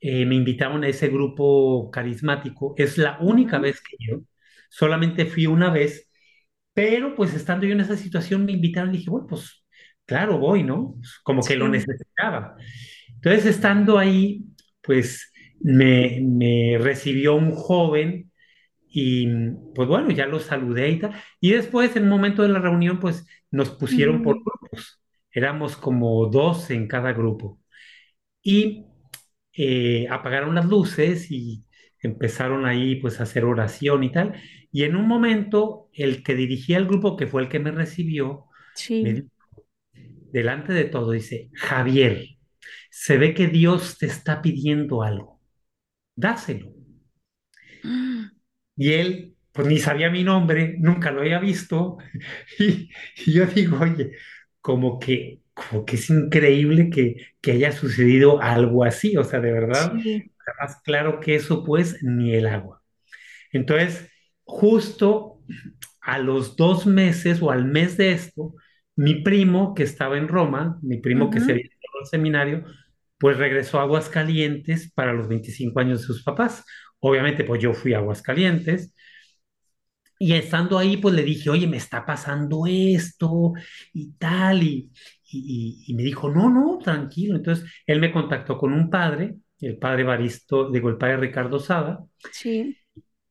eh, 0.00 0.26
me 0.26 0.34
invitaron 0.34 0.84
a 0.84 0.88
ese 0.88 1.08
grupo 1.08 1.90
carismático. 1.90 2.74
Es 2.76 2.98
la 2.98 3.18
única 3.20 3.58
vez 3.58 3.80
que 3.80 3.96
yo, 4.00 4.22
solamente 4.70 5.26
fui 5.26 5.46
una 5.46 5.70
vez, 5.70 6.08
pero 6.74 7.14
pues 7.14 7.34
estando 7.34 7.66
yo 7.66 7.72
en 7.74 7.80
esa 7.80 7.96
situación 7.96 8.44
me 8.44 8.52
invitaron 8.52 8.94
y 8.94 8.98
dije, 8.98 9.10
bueno, 9.10 9.26
pues 9.28 9.64
claro, 10.06 10.38
voy, 10.38 10.62
¿no? 10.64 10.94
Pues, 10.96 11.20
Como 11.24 11.42
que 11.44 11.56
lo 11.56 11.68
necesitaba. 11.68 12.56
Entonces, 13.16 13.46
estando 13.46 13.98
ahí, 13.98 14.44
pues 14.82 15.31
me, 15.62 16.20
me 16.22 16.78
recibió 16.78 17.34
un 17.34 17.52
joven 17.52 18.30
y 18.88 19.26
pues 19.74 19.88
bueno, 19.88 20.10
ya 20.10 20.26
lo 20.26 20.38
saludé 20.40 20.90
y 20.90 20.98
tal. 20.98 21.14
Y 21.40 21.52
después, 21.52 21.96
en 21.96 22.04
un 22.04 22.10
momento 22.10 22.42
de 22.42 22.48
la 22.50 22.58
reunión, 22.60 23.00
pues 23.00 23.26
nos 23.50 23.70
pusieron 23.70 24.22
por 24.22 24.36
grupos. 24.44 25.02
Éramos 25.30 25.76
como 25.76 26.26
dos 26.26 26.70
en 26.70 26.88
cada 26.88 27.12
grupo. 27.12 27.60
Y 28.42 28.86
eh, 29.54 30.06
apagaron 30.10 30.54
las 30.54 30.66
luces 30.66 31.30
y 31.30 31.64
empezaron 32.00 32.66
ahí 32.66 32.96
pues 32.96 33.20
a 33.20 33.24
hacer 33.24 33.44
oración 33.44 34.04
y 34.04 34.12
tal. 34.12 34.34
Y 34.72 34.84
en 34.84 34.96
un 34.96 35.06
momento, 35.08 35.88
el 35.92 36.22
que 36.22 36.34
dirigía 36.34 36.78
el 36.78 36.86
grupo, 36.86 37.16
que 37.16 37.26
fue 37.26 37.42
el 37.42 37.48
que 37.48 37.60
me 37.60 37.70
recibió, 37.72 38.46
me 39.00 39.14
dijo, 39.14 39.28
delante 40.32 40.72
de 40.72 40.84
todo, 40.84 41.12
dice, 41.12 41.50
Javier, 41.54 42.26
se 42.90 43.18
ve 43.18 43.34
que 43.34 43.48
Dios 43.48 43.98
te 43.98 44.06
está 44.06 44.42
pidiendo 44.42 45.02
algo, 45.02 45.31
dáselo. 46.16 46.72
Y 48.76 48.92
él, 48.94 49.36
pues 49.52 49.68
ni 49.68 49.78
sabía 49.78 50.10
mi 50.10 50.24
nombre, 50.24 50.76
nunca 50.78 51.10
lo 51.10 51.20
había 51.20 51.38
visto. 51.38 51.98
Y, 52.58 52.90
y 53.26 53.32
yo 53.34 53.46
digo, 53.46 53.78
oye, 53.80 54.12
como 54.60 54.98
que, 54.98 55.40
como 55.54 55.84
que 55.84 55.96
es 55.96 56.10
increíble 56.10 56.90
que, 56.90 57.16
que 57.40 57.52
haya 57.52 57.72
sucedido 57.72 58.40
algo 58.42 58.84
así. 58.84 59.16
O 59.16 59.24
sea, 59.24 59.40
de 59.40 59.52
verdad, 59.52 59.98
Sí. 60.02 60.32
más 60.60 60.80
claro 60.82 61.20
que 61.20 61.34
eso, 61.36 61.64
pues, 61.64 62.02
ni 62.02 62.34
el 62.34 62.46
agua. 62.46 62.82
Entonces, 63.52 64.08
justo 64.44 65.40
a 66.00 66.18
los 66.18 66.56
dos 66.56 66.86
meses 66.86 67.42
o 67.42 67.50
al 67.50 67.64
mes 67.66 67.96
de 67.96 68.12
esto, 68.12 68.54
mi 68.96 69.22
primo 69.22 69.74
que 69.74 69.84
estaba 69.84 70.18
en 70.18 70.28
Roma, 70.28 70.78
mi 70.82 70.98
primo 70.98 71.30
que 71.30 71.40
se 71.40 71.52
había 71.52 71.64
ido 71.66 71.72
al 72.02 72.06
seminario, 72.08 72.64
pues 73.22 73.38
regresó 73.38 73.80
a 73.80 73.84
Aguascalientes 73.84 74.92
para 74.94 75.14
los 75.14 75.28
25 75.28 75.80
años 75.80 76.02
de 76.02 76.06
sus 76.08 76.24
papás. 76.24 76.64
Obviamente, 77.00 77.44
pues 77.44 77.62
yo 77.62 77.74
fui 77.74 77.94
a 77.94 78.00
Aguascalientes 78.00 78.94
y 80.18 80.34
estando 80.34 80.78
ahí, 80.78 80.96
pues 80.98 81.14
le 81.14 81.22
dije, 81.24 81.50
oye, 81.50 81.66
me 81.66 81.76
está 81.78 82.06
pasando 82.06 82.64
esto 82.68 83.52
y 83.92 84.12
tal, 84.14 84.62
y, 84.62 84.90
y, 85.24 85.84
y 85.88 85.94
me 85.94 86.02
dijo, 86.04 86.30
no, 86.30 86.48
no, 86.50 86.78
tranquilo. 86.78 87.36
Entonces, 87.36 87.68
él 87.86 88.00
me 88.00 88.12
contactó 88.12 88.56
con 88.58 88.72
un 88.72 88.88
padre, 88.90 89.36
el 89.60 89.78
padre 89.78 90.04
Baristo, 90.04 90.70
digo, 90.70 90.88
el 90.90 90.96
padre 90.98 91.16
Ricardo 91.16 91.58
Sada, 91.58 92.00
Sí. 92.32 92.78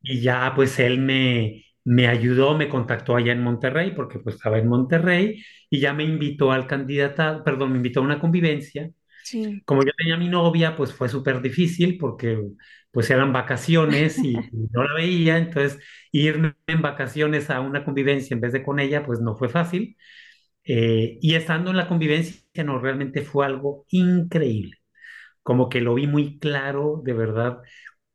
y 0.01 0.21
ya 0.21 0.53
pues 0.55 0.79
él 0.79 1.00
me, 1.00 1.65
me 1.83 2.07
ayudó, 2.07 2.57
me 2.57 2.69
contactó 2.69 3.15
allá 3.15 3.31
en 3.33 3.43
Monterrey, 3.43 3.91
porque 3.95 4.19
pues 4.19 4.36
estaba 4.36 4.57
en 4.60 4.67
Monterrey, 4.67 5.43
y 5.69 5.79
ya 5.79 5.93
me 5.93 6.03
invitó 6.03 6.51
al 6.51 6.67
candidato, 6.67 7.43
perdón, 7.43 7.71
me 7.71 7.77
invitó 7.77 8.00
a 8.01 8.03
una 8.03 8.19
convivencia. 8.19 8.89
Sí. 9.22 9.63
Como 9.66 9.84
yo 9.84 9.92
tenía 9.98 10.18
mi 10.18 10.28
novia, 10.30 10.75
pues 10.75 10.94
fue 10.94 11.10
súper 11.10 11.42
difícil 11.42 11.98
porque 11.98 12.40
pues 12.92 13.10
eran 13.10 13.34
vacaciones 13.34 14.24
y 14.24 14.34
no 14.72 14.84
la 14.84 14.94
veía, 14.96 15.38
entonces 15.38 15.80
irme 16.12 16.56
en 16.68 16.82
vacaciones 16.82 17.50
a 17.50 17.62
una 17.62 17.86
convivencia 17.86 18.34
en 18.36 18.42
vez 18.42 18.51
de 18.54 18.63
con 18.63 18.80
ella, 18.80 19.06
pues 19.06 19.20
no 19.22 19.36
fue 19.38 19.50
fácil. 19.50 19.98
Eh, 20.63 21.18
y 21.22 21.36
estando 21.36 21.72
en 21.72 21.78
la 21.78 21.88
convivencia, 21.88 22.44
no, 22.63 22.80
realmente 22.80 23.24
fue 23.24 23.46
algo 23.46 23.86
increíble. 23.90 24.78
Como 25.44 25.70
que 25.70 25.82
lo 25.82 25.96
vi 25.96 26.08
muy 26.08 26.40
claro, 26.40 27.01
de 27.04 27.13
verdad, 27.13 27.60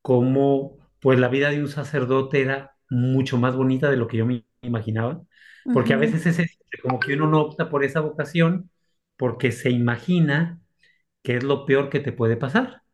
cómo 0.03 0.79
pues 1.01 1.19
la 1.19 1.29
vida 1.29 1.51
de 1.51 1.61
un 1.61 1.69
sacerdote 1.69 2.43
era 2.43 2.77
mucho 2.91 3.39
más 3.39 3.57
bonita 3.57 3.91
de 3.91 3.97
lo 3.97 4.09
que 4.09 4.19
yo 4.19 4.27
me 4.27 4.45
imaginaba, 4.63 5.23
porque 5.73 5.95
a 5.95 5.97
veces 5.99 6.27
es 6.27 6.59
como 6.83 7.01
que 7.01 7.15
uno 7.15 7.29
no 7.29 7.41
opta 7.43 7.69
por 7.71 7.85
esa 7.85 8.01
vocación 8.01 8.71
porque 9.17 9.53
se 9.53 9.71
imagina 9.71 10.61
que 11.27 11.37
es 11.39 11.45
lo 11.45 11.67
peor 11.67 11.91
que 11.91 12.01
te 12.01 12.13
puede 12.13 12.39
pasar. 12.39 12.85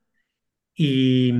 Y, 0.76 1.32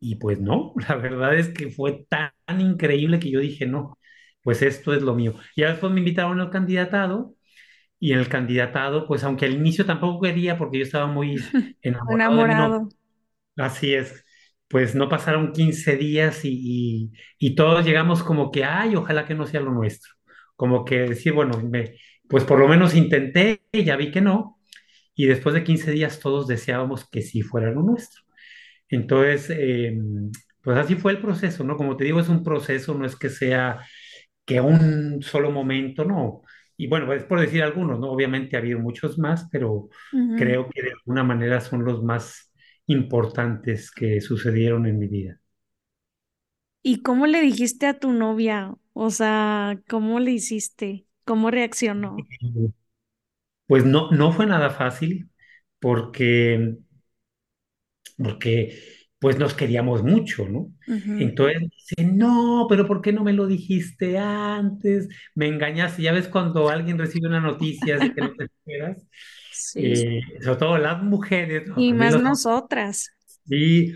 y 0.00 0.16
pues 0.16 0.40
no, 0.40 0.74
la 0.88 0.96
verdad 0.96 1.36
es 1.38 1.48
que 1.50 1.70
fue 1.70 2.06
tan 2.08 2.32
increíble 2.60 3.18
que 3.20 3.30
yo 3.30 3.40
dije, 3.40 3.66
no, 3.66 3.98
pues 4.42 4.62
esto 4.62 4.94
es 4.94 5.02
lo 5.02 5.14
mío. 5.14 5.34
Y 5.56 5.62
después 5.62 5.92
me 5.92 6.00
invitaron 6.00 6.40
al 6.40 6.50
candidatado 6.50 7.36
y 8.00 8.12
en 8.12 8.20
el 8.20 8.28
candidatado, 8.28 9.06
pues 9.08 9.24
aunque 9.24 9.46
al 9.46 9.54
inicio 9.54 9.86
tampoco 9.86 10.22
quería 10.22 10.58
porque 10.58 10.78
yo 10.80 10.84
estaba 10.84 11.06
muy 11.08 11.36
enamorado 11.82 12.08
Enamorado. 12.08 12.88
así 13.56 13.94
es, 13.94 14.24
pues 14.68 14.94
no 14.94 15.08
pasaron 15.08 15.52
15 15.52 15.96
días 15.96 16.44
y, 16.44 16.50
y, 16.52 17.12
y 17.38 17.54
todos 17.54 17.84
llegamos 17.84 18.22
como 18.22 18.50
que, 18.50 18.64
ay, 18.64 18.96
ojalá 18.96 19.26
que 19.26 19.34
no 19.34 19.46
sea 19.46 19.60
lo 19.60 19.72
nuestro. 19.72 20.12
Como 20.56 20.84
que 20.84 21.00
decir, 21.00 21.32
bueno, 21.32 21.58
me, 21.60 21.96
pues 22.28 22.44
por 22.44 22.58
lo 22.58 22.68
menos 22.68 22.94
intenté 22.94 23.62
y 23.72 23.84
ya 23.84 23.96
vi 23.96 24.10
que 24.10 24.20
no. 24.20 24.58
Y 25.14 25.26
después 25.26 25.54
de 25.54 25.64
15 25.64 25.90
días 25.92 26.20
todos 26.20 26.46
deseábamos 26.48 27.08
que 27.08 27.22
sí 27.22 27.42
fuera 27.42 27.70
lo 27.70 27.82
nuestro. 27.82 28.22
Entonces, 28.88 29.50
eh, 29.50 29.98
pues 30.62 30.78
así 30.78 30.94
fue 30.96 31.12
el 31.12 31.20
proceso, 31.20 31.64
¿no? 31.64 31.76
Como 31.76 31.96
te 31.96 32.04
digo, 32.04 32.20
es 32.20 32.28
un 32.28 32.44
proceso, 32.44 32.94
no 32.94 33.06
es 33.06 33.16
que 33.16 33.28
sea 33.30 33.80
que 34.44 34.60
un 34.60 35.22
solo 35.22 35.50
momento, 35.50 36.04
no. 36.04 36.42
Y 36.76 36.88
bueno, 36.88 37.12
es 37.12 37.24
por 37.24 37.40
decir 37.40 37.62
algunos, 37.62 38.00
¿no? 38.00 38.10
Obviamente 38.10 38.56
ha 38.56 38.60
habido 38.60 38.78
muchos 38.80 39.18
más, 39.18 39.48
pero 39.50 39.88
creo 40.34 40.68
que 40.70 40.82
de 40.82 40.92
alguna 40.92 41.24
manera 41.24 41.60
son 41.60 41.84
los 41.84 42.02
más 42.02 42.52
importantes 42.86 43.90
que 43.92 44.20
sucedieron 44.20 44.86
en 44.86 44.98
mi 44.98 45.08
vida. 45.08 45.40
¿Y 46.82 47.02
cómo 47.02 47.26
le 47.26 47.40
dijiste 47.40 47.86
a 47.86 47.98
tu 47.98 48.12
novia? 48.12 48.74
O 48.92 49.10
sea, 49.10 49.80
¿cómo 49.88 50.20
le 50.20 50.32
hiciste? 50.32 51.06
¿Cómo 51.24 51.50
reaccionó? 51.50 52.28
Pues 53.72 53.84
no, 53.86 54.10
no 54.12 54.32
fue 54.32 54.46
nada 54.46 54.70
fácil 54.70 55.30
porque 55.80 56.76
porque 58.16 58.78
pues 59.18 59.38
nos 59.38 59.54
queríamos 59.54 60.02
mucho, 60.02 60.48
¿no? 60.48 60.72
Entonces 61.16 61.60
dice, 61.70 62.04
no, 62.12 62.66
pero 62.68 62.86
¿por 62.88 63.00
qué 63.02 63.12
no 63.12 63.22
me 63.22 63.32
lo 63.32 63.46
dijiste 63.46 64.18
antes? 64.18 65.08
Me 65.34 65.46
engañaste. 65.46 66.02
Ya 66.02 66.12
ves 66.12 66.28
cuando 66.28 66.68
alguien 66.68 66.98
recibe 66.98 67.28
una 67.28 67.40
noticia 67.40 67.96
así 67.98 68.12
que 68.12 68.22
no 68.22 68.34
te 68.34 68.44
esperas, 68.44 69.06
Sí. 69.50 69.78
eh, 69.78 70.20
sobre 70.42 70.58
todo 70.58 70.78
las 70.78 71.02
mujeres, 71.02 71.66
no, 71.68 71.82
Y 71.82 71.92
más 71.92 72.14
los 72.14 72.22
nosotras. 72.22 73.10
sí, 73.48 73.94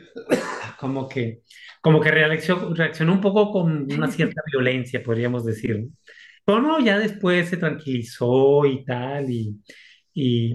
como 0.80 1.09
que, 1.09 1.42
como 1.83 2.00
que 2.00 2.11
reaccionó, 2.11 2.75
reaccionó 2.75 3.12
un 3.14 3.21
poco 3.21 3.52
con 3.52 3.92
una 3.92 4.09
cierta 4.11 4.42
violencia, 4.52 5.02
podríamos 5.02 5.45
decir, 5.45 5.80
¿no? 5.80 5.88
Pero 6.47 6.62
no, 6.62 6.81
ya 6.81 6.99
después 7.00 7.50
se 7.50 7.59
tranquilizó 7.59 8.67
y 8.67 8.85
tal, 8.87 9.31
y, 9.31 9.62
y, 10.15 10.55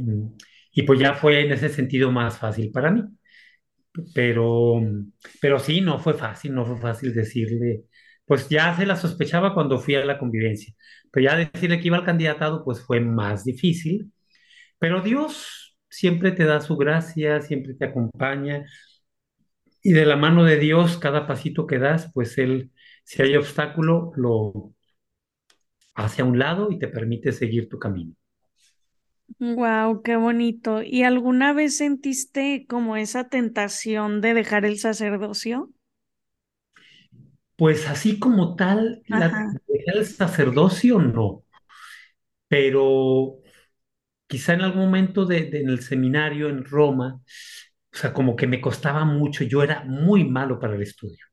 y 0.73 0.83
pues 0.83 0.99
ya 0.99 1.15
fue 1.15 1.41
en 1.45 1.51
ese 1.53 1.69
sentido 1.69 2.11
más 2.11 2.39
fácil 2.39 2.71
para 2.71 2.91
mí. 2.91 3.03
Pero, 4.13 4.79
pero 5.41 5.59
sí, 5.59 5.81
no 5.81 5.99
fue 5.99 6.13
fácil, 6.13 6.53
no 6.55 6.65
fue 6.65 6.77
fácil 6.79 7.13
decirle, 7.13 7.83
pues 8.25 8.47
ya 8.49 8.75
se 8.77 8.85
la 8.85 8.95
sospechaba 8.95 9.53
cuando 9.53 9.79
fui 9.79 9.95
a 9.95 10.05
la 10.05 10.17
convivencia, 10.17 10.73
pero 11.11 11.25
ya 11.25 11.35
decirle 11.35 11.79
que 11.79 11.87
iba 11.87 11.97
al 11.97 12.05
candidatado, 12.05 12.63
pues 12.63 12.79
fue 12.81 13.01
más 13.01 13.43
difícil, 13.43 14.11
pero 14.79 15.01
Dios 15.01 15.77
siempre 15.89 16.31
te 16.33 16.45
da 16.45 16.61
su 16.61 16.77
gracia, 16.77 17.41
siempre 17.41 17.75
te 17.75 17.85
acompaña, 17.85 18.65
y 19.83 19.93
de 19.93 20.05
la 20.05 20.15
mano 20.15 20.43
de 20.43 20.57
Dios, 20.57 20.97
cada 20.97 21.27
pasito 21.27 21.65
que 21.67 21.79
das, 21.79 22.11
pues 22.13 22.37
Él, 22.37 22.71
si 23.03 23.21
hay 23.21 23.35
obstáculo, 23.35 24.11
lo 24.15 24.73
hace 25.95 26.21
a 26.21 26.25
un 26.25 26.39
lado 26.39 26.71
y 26.71 26.79
te 26.79 26.87
permite 26.89 27.31
seguir 27.31 27.69
tu 27.69 27.79
camino. 27.79 28.13
Wow, 29.39 30.03
qué 30.03 30.15
bonito. 30.15 30.81
¿Y 30.83 31.03
alguna 31.03 31.51
vez 31.53 31.75
sentiste 31.77 32.65
como 32.69 32.95
esa 32.95 33.27
tentación 33.27 34.21
de 34.21 34.33
dejar 34.33 34.63
el 34.65 34.79
sacerdocio? 34.79 35.69
Pues 37.55 37.87
así 37.87 38.19
como 38.19 38.55
tal, 38.55 39.03
la, 39.07 39.41
el 39.93 40.05
sacerdocio 40.05 40.99
no, 40.99 41.43
pero 42.47 43.39
quizá 44.27 44.53
en 44.55 44.61
algún 44.63 44.83
momento 44.85 45.25
de, 45.25 45.43
de- 45.51 45.61
en 45.61 45.69
el 45.69 45.81
seminario 45.83 46.49
en 46.49 46.65
Roma, 46.65 47.21
o 47.93 47.97
sea, 47.97 48.13
como 48.13 48.35
que 48.35 48.47
me 48.47 48.61
costaba 48.61 49.05
mucho, 49.05 49.43
yo 49.45 49.63
era 49.63 49.83
muy 49.85 50.25
malo 50.29 50.59
para 50.59 50.75
el 50.75 50.83
estudio. 50.83 51.25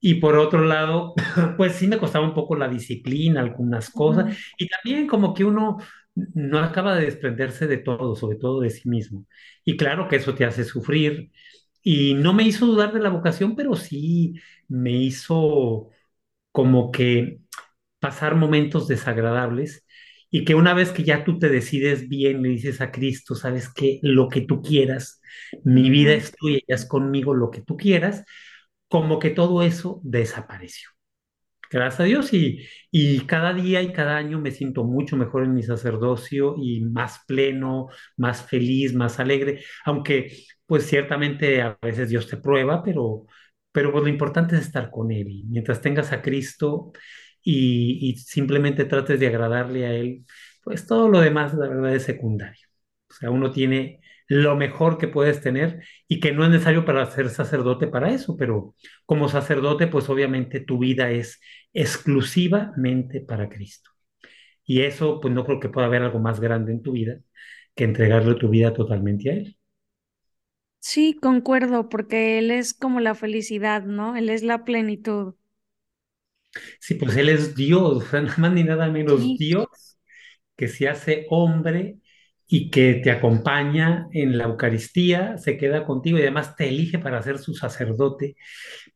Y 0.00 0.14
por 0.16 0.36
otro 0.38 0.64
lado, 0.64 1.14
pues 1.56 1.74
sí 1.74 1.86
me 1.86 1.98
costaba 1.98 2.24
un 2.26 2.34
poco 2.34 2.56
la 2.56 2.68
disciplina, 2.68 3.40
algunas 3.40 3.90
cosas, 3.90 4.36
y 4.58 4.68
también 4.68 5.06
como 5.06 5.34
que 5.34 5.44
uno 5.44 5.78
no 6.14 6.58
acaba 6.58 6.96
de 6.96 7.04
desprenderse 7.06 7.66
de 7.66 7.78
todo, 7.78 8.16
sobre 8.16 8.36
todo 8.38 8.60
de 8.60 8.70
sí 8.70 8.88
mismo. 8.88 9.26
Y 9.64 9.76
claro 9.76 10.08
que 10.08 10.16
eso 10.16 10.34
te 10.34 10.44
hace 10.44 10.64
sufrir, 10.64 11.30
y 11.82 12.14
no 12.14 12.32
me 12.34 12.42
hizo 12.44 12.66
dudar 12.66 12.92
de 12.92 13.00
la 13.00 13.08
vocación, 13.10 13.56
pero 13.56 13.74
sí 13.76 14.34
me 14.68 14.92
hizo 14.92 15.88
como 16.52 16.90
que 16.92 17.40
pasar 17.98 18.36
momentos 18.36 18.88
desagradables 18.88 19.86
y 20.30 20.44
que 20.44 20.54
una 20.54 20.74
vez 20.74 20.92
que 20.92 21.04
ya 21.04 21.24
tú 21.24 21.38
te 21.38 21.48
decides 21.48 22.08
bien, 22.08 22.42
le 22.42 22.50
dices 22.50 22.80
a 22.80 22.92
Cristo, 22.92 23.34
sabes 23.34 23.72
que 23.72 23.98
lo 24.02 24.28
que 24.28 24.42
tú 24.42 24.62
quieras, 24.62 25.20
mi 25.64 25.90
vida 25.90 26.12
es 26.14 26.32
tuya, 26.32 26.58
ya 26.68 26.74
es 26.76 26.86
conmigo 26.86 27.34
lo 27.34 27.50
que 27.50 27.62
tú 27.62 27.76
quieras, 27.76 28.24
como 28.90 29.20
que 29.20 29.30
todo 29.30 29.62
eso 29.64 30.00
desapareció. 30.04 30.90
Gracias 31.70 32.00
a 32.00 32.04
Dios 32.04 32.32
y, 32.34 32.66
y 32.90 33.20
cada 33.26 33.52
día 33.54 33.80
y 33.82 33.92
cada 33.92 34.16
año 34.16 34.40
me 34.40 34.50
siento 34.50 34.82
mucho 34.84 35.16
mejor 35.16 35.44
en 35.44 35.54
mi 35.54 35.62
sacerdocio 35.62 36.56
y 36.58 36.80
más 36.80 37.20
pleno, 37.28 37.88
más 38.16 38.42
feliz, 38.44 38.92
más 38.94 39.20
alegre, 39.20 39.62
aunque 39.84 40.36
pues 40.66 40.86
ciertamente 40.86 41.62
a 41.62 41.78
veces 41.80 42.08
Dios 42.08 42.26
te 42.28 42.36
prueba, 42.38 42.82
pero, 42.82 43.26
pero 43.72 43.92
pues 43.92 44.02
lo 44.04 44.10
importante 44.10 44.56
es 44.56 44.62
estar 44.62 44.90
con 44.90 45.12
Él 45.12 45.28
y 45.30 45.44
mientras 45.44 45.80
tengas 45.80 46.12
a 46.12 46.22
Cristo 46.22 46.92
y, 47.42 48.10
y 48.10 48.16
simplemente 48.16 48.84
trates 48.84 49.20
de 49.20 49.28
agradarle 49.28 49.86
a 49.86 49.92
Él, 49.94 50.24
pues 50.64 50.86
todo 50.86 51.08
lo 51.08 51.20
demás 51.20 51.54
la 51.54 51.68
verdad 51.68 51.94
es 51.94 52.02
secundario. 52.04 52.66
O 53.10 53.14
sea, 53.14 53.30
uno 53.30 53.50
tiene 53.52 54.00
lo 54.30 54.56
mejor 54.56 54.98
que 54.98 55.08
puedes 55.08 55.42
tener 55.42 55.82
y 56.08 56.20
que 56.20 56.32
no 56.32 56.44
es 56.44 56.50
necesario 56.52 56.86
para 56.86 57.06
ser 57.10 57.30
sacerdote 57.30 57.88
para 57.88 58.10
eso, 58.12 58.36
pero 58.38 58.76
como 59.06 59.28
sacerdote 59.30 59.88
pues 59.88 60.08
obviamente 60.10 60.60
tu 60.62 60.78
vida 60.80 61.10
es 61.12 61.40
exclusivamente 61.74 63.22
para 63.22 63.50
Cristo. 63.50 63.90
Y 64.64 64.82
eso, 64.82 65.20
pues 65.20 65.34
no 65.34 65.44
creo 65.46 65.60
que 65.60 65.68
pueda 65.70 65.86
haber 65.88 66.02
algo 66.02 66.20
más 66.20 66.40
grande 66.40 66.72
en 66.72 66.82
tu 66.82 66.92
vida 66.92 67.20
que 67.74 67.84
entregarle 67.84 68.34
tu 68.36 68.48
vida 68.50 68.72
totalmente 68.74 69.30
a 69.30 69.34
Él. 69.34 69.58
Sí, 70.80 71.14
concuerdo, 71.20 71.88
porque 71.88 72.38
Él 72.38 72.50
es 72.50 72.74
como 72.74 73.00
la 73.00 73.14
felicidad, 73.14 73.84
¿no? 73.84 74.14
Él 74.16 74.28
es 74.30 74.42
la 74.42 74.64
plenitud. 74.66 75.34
Sí, 76.80 76.94
pues 76.94 77.16
Él 77.16 77.28
es 77.28 77.54
Dios, 77.54 77.96
o 78.04 78.06
sea, 78.08 78.20
nada 78.22 78.36
más 78.38 78.52
ni 78.52 78.64
nada 78.64 78.88
menos 78.90 79.36
Sí. 79.36 79.36
Dios 79.36 79.66
que 80.56 80.68
se 80.68 80.88
hace 80.88 81.26
hombre 81.30 81.99
y 82.50 82.70
que 82.70 82.94
te 82.94 83.10
acompaña 83.12 84.08
en 84.12 84.36
la 84.38 84.44
Eucaristía, 84.44 85.38
se 85.38 85.56
queda 85.56 85.84
contigo 85.86 86.18
y 86.18 86.22
además 86.22 86.56
te 86.56 86.68
elige 86.68 86.98
para 86.98 87.22
ser 87.22 87.38
su 87.38 87.54
sacerdote. 87.54 88.36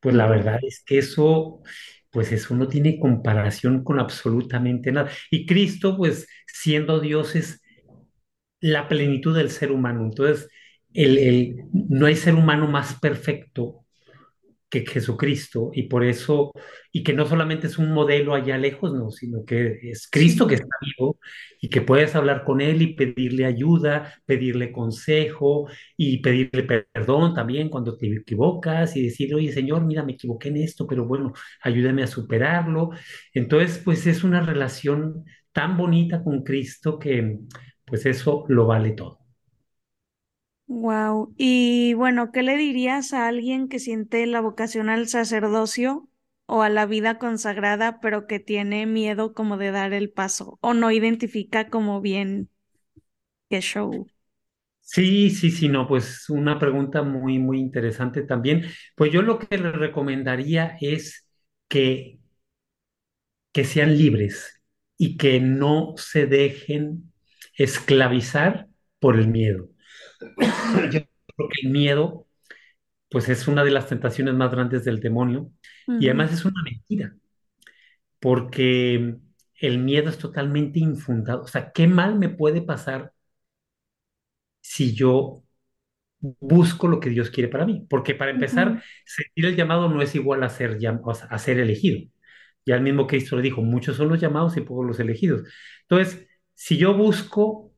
Pues 0.00 0.14
la 0.16 0.28
verdad 0.28 0.58
es 0.62 0.82
que 0.86 0.98
eso, 0.98 1.62
pues 2.10 2.32
eso 2.32 2.54
no 2.56 2.68
tiene 2.68 2.98
comparación 3.00 3.84
con 3.84 4.00
absolutamente 4.00 4.92
nada. 4.92 5.10
Y 5.30 5.46
Cristo, 5.46 5.96
pues 5.96 6.28
siendo 6.46 7.00
Dios, 7.00 7.36
es 7.36 7.62
la 8.60 8.88
plenitud 8.88 9.36
del 9.36 9.50
ser 9.50 9.72
humano. 9.72 10.04
Entonces, 10.04 10.48
el, 10.92 11.18
el- 11.18 11.56
no 11.72 12.06
hay 12.06 12.16
ser 12.16 12.34
humano 12.34 12.66
más 12.68 12.98
perfecto 13.00 13.83
que 14.82 14.90
Jesucristo 14.90 15.70
y 15.72 15.84
por 15.84 16.04
eso, 16.04 16.52
y 16.92 17.02
que 17.04 17.12
no 17.12 17.26
solamente 17.26 17.66
es 17.68 17.78
un 17.78 17.92
modelo 17.92 18.34
allá 18.34 18.58
lejos, 18.58 18.92
no, 18.92 19.10
sino 19.10 19.44
que 19.44 19.78
es 19.82 20.08
Cristo 20.10 20.46
que 20.46 20.56
está 20.56 20.76
vivo 20.80 21.18
y 21.60 21.68
que 21.68 21.80
puedes 21.80 22.14
hablar 22.16 22.44
con 22.44 22.60
Él 22.60 22.82
y 22.82 22.94
pedirle 22.94 23.44
ayuda, 23.46 24.14
pedirle 24.26 24.72
consejo 24.72 25.68
y 25.96 26.18
pedirle 26.18 26.64
perdón 26.64 27.34
también 27.34 27.68
cuando 27.68 27.96
te 27.96 28.06
equivocas 28.08 28.96
y 28.96 29.04
decir, 29.04 29.34
oye 29.34 29.52
Señor, 29.52 29.84
mira, 29.84 30.02
me 30.04 30.12
equivoqué 30.12 30.48
en 30.48 30.58
esto, 30.58 30.86
pero 30.86 31.06
bueno, 31.06 31.32
ayúdame 31.62 32.02
a 32.02 32.06
superarlo. 32.06 32.90
Entonces, 33.32 33.78
pues 33.84 34.06
es 34.06 34.24
una 34.24 34.40
relación 34.40 35.24
tan 35.52 35.76
bonita 35.76 36.22
con 36.22 36.42
Cristo 36.42 36.98
que 36.98 37.38
pues 37.84 38.06
eso 38.06 38.44
lo 38.48 38.66
vale 38.66 38.92
todo. 38.92 39.23
Wow. 40.66 41.34
Y 41.38 41.94
bueno, 41.94 42.32
¿qué 42.32 42.42
le 42.42 42.56
dirías 42.56 43.12
a 43.12 43.28
alguien 43.28 43.68
que 43.68 43.78
siente 43.78 44.26
la 44.26 44.40
vocación 44.40 44.88
al 44.90 45.08
sacerdocio 45.08 46.08
o 46.46 46.62
a 46.62 46.68
la 46.68 46.86
vida 46.86 47.18
consagrada, 47.18 48.00
pero 48.00 48.26
que 48.26 48.40
tiene 48.40 48.86
miedo 48.86 49.34
como 49.34 49.56
de 49.56 49.70
dar 49.70 49.92
el 49.92 50.10
paso 50.10 50.58
o 50.62 50.74
no 50.74 50.90
identifica 50.90 51.68
como 51.70 52.00
bien 52.00 52.50
qué 53.48 53.60
show? 53.60 54.10
Sí, 54.80 55.30
sí, 55.30 55.50
sí, 55.50 55.68
no, 55.68 55.88
pues 55.88 56.28
una 56.28 56.58
pregunta 56.58 57.02
muy, 57.02 57.38
muy 57.38 57.58
interesante 57.58 58.22
también. 58.22 58.64
Pues 58.94 59.10
yo 59.12 59.22
lo 59.22 59.38
que 59.38 59.56
le 59.58 59.72
recomendaría 59.72 60.76
es 60.80 61.26
que, 61.68 62.18
que 63.52 63.64
sean 63.64 63.96
libres 63.96 64.62
y 64.98 65.16
que 65.16 65.40
no 65.40 65.94
se 65.96 66.26
dejen 66.26 67.12
esclavizar 67.56 68.68
por 68.98 69.16
el 69.18 69.28
miedo. 69.28 69.68
Yo 70.92 71.00
creo 71.36 71.48
que 71.48 71.66
el 71.66 71.70
miedo, 71.72 72.26
pues 73.10 73.28
es 73.28 73.48
una 73.48 73.64
de 73.64 73.70
las 73.72 73.88
tentaciones 73.88 74.34
más 74.34 74.50
grandes 74.50 74.84
del 74.84 75.00
demonio 75.00 75.52
y 75.86 76.06
además 76.08 76.32
es 76.32 76.44
una 76.44 76.62
mentira, 76.64 77.16
porque 78.20 79.16
el 79.60 79.78
miedo 79.78 80.08
es 80.10 80.18
totalmente 80.18 80.78
infundado. 80.80 81.42
O 81.42 81.48
sea, 81.48 81.72
¿qué 81.72 81.86
mal 81.86 82.18
me 82.18 82.28
puede 82.28 82.62
pasar 82.62 83.12
si 84.60 84.94
yo 84.94 85.44
busco 86.40 86.88
lo 86.88 87.00
que 87.00 87.10
Dios 87.10 87.30
quiere 87.30 87.48
para 87.48 87.66
mí. 87.66 87.86
Porque 87.88 88.14
para 88.14 88.30
empezar, 88.30 88.82
sentir 89.04 89.46
el 89.46 89.56
llamado 89.56 89.88
no 89.88 90.02
es 90.02 90.14
igual 90.14 90.42
a 90.42 90.48
ser, 90.48 90.78
a 91.30 91.38
ser 91.38 91.58
elegido. 91.58 92.08
Ya 92.66 92.76
el 92.76 92.82
mismo 92.82 93.06
Cristo 93.06 93.36
le 93.36 93.42
dijo, 93.42 93.62
muchos 93.62 93.96
son 93.96 94.08
los 94.08 94.20
llamados 94.20 94.56
y 94.56 94.62
pocos 94.62 94.86
los 94.86 95.00
elegidos. 95.00 95.42
Entonces, 95.82 96.26
si 96.54 96.78
yo 96.78 96.94
busco 96.96 97.72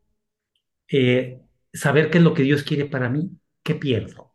eh, 0.88 1.40
saber 1.76 2.10
qué 2.10 2.18
es 2.18 2.24
lo 2.24 2.34
que 2.34 2.42
Dios 2.44 2.62
quiere 2.64 2.86
para 2.86 3.08
mí, 3.10 3.30
¿qué 3.62 3.74
pierdo? 3.76 4.34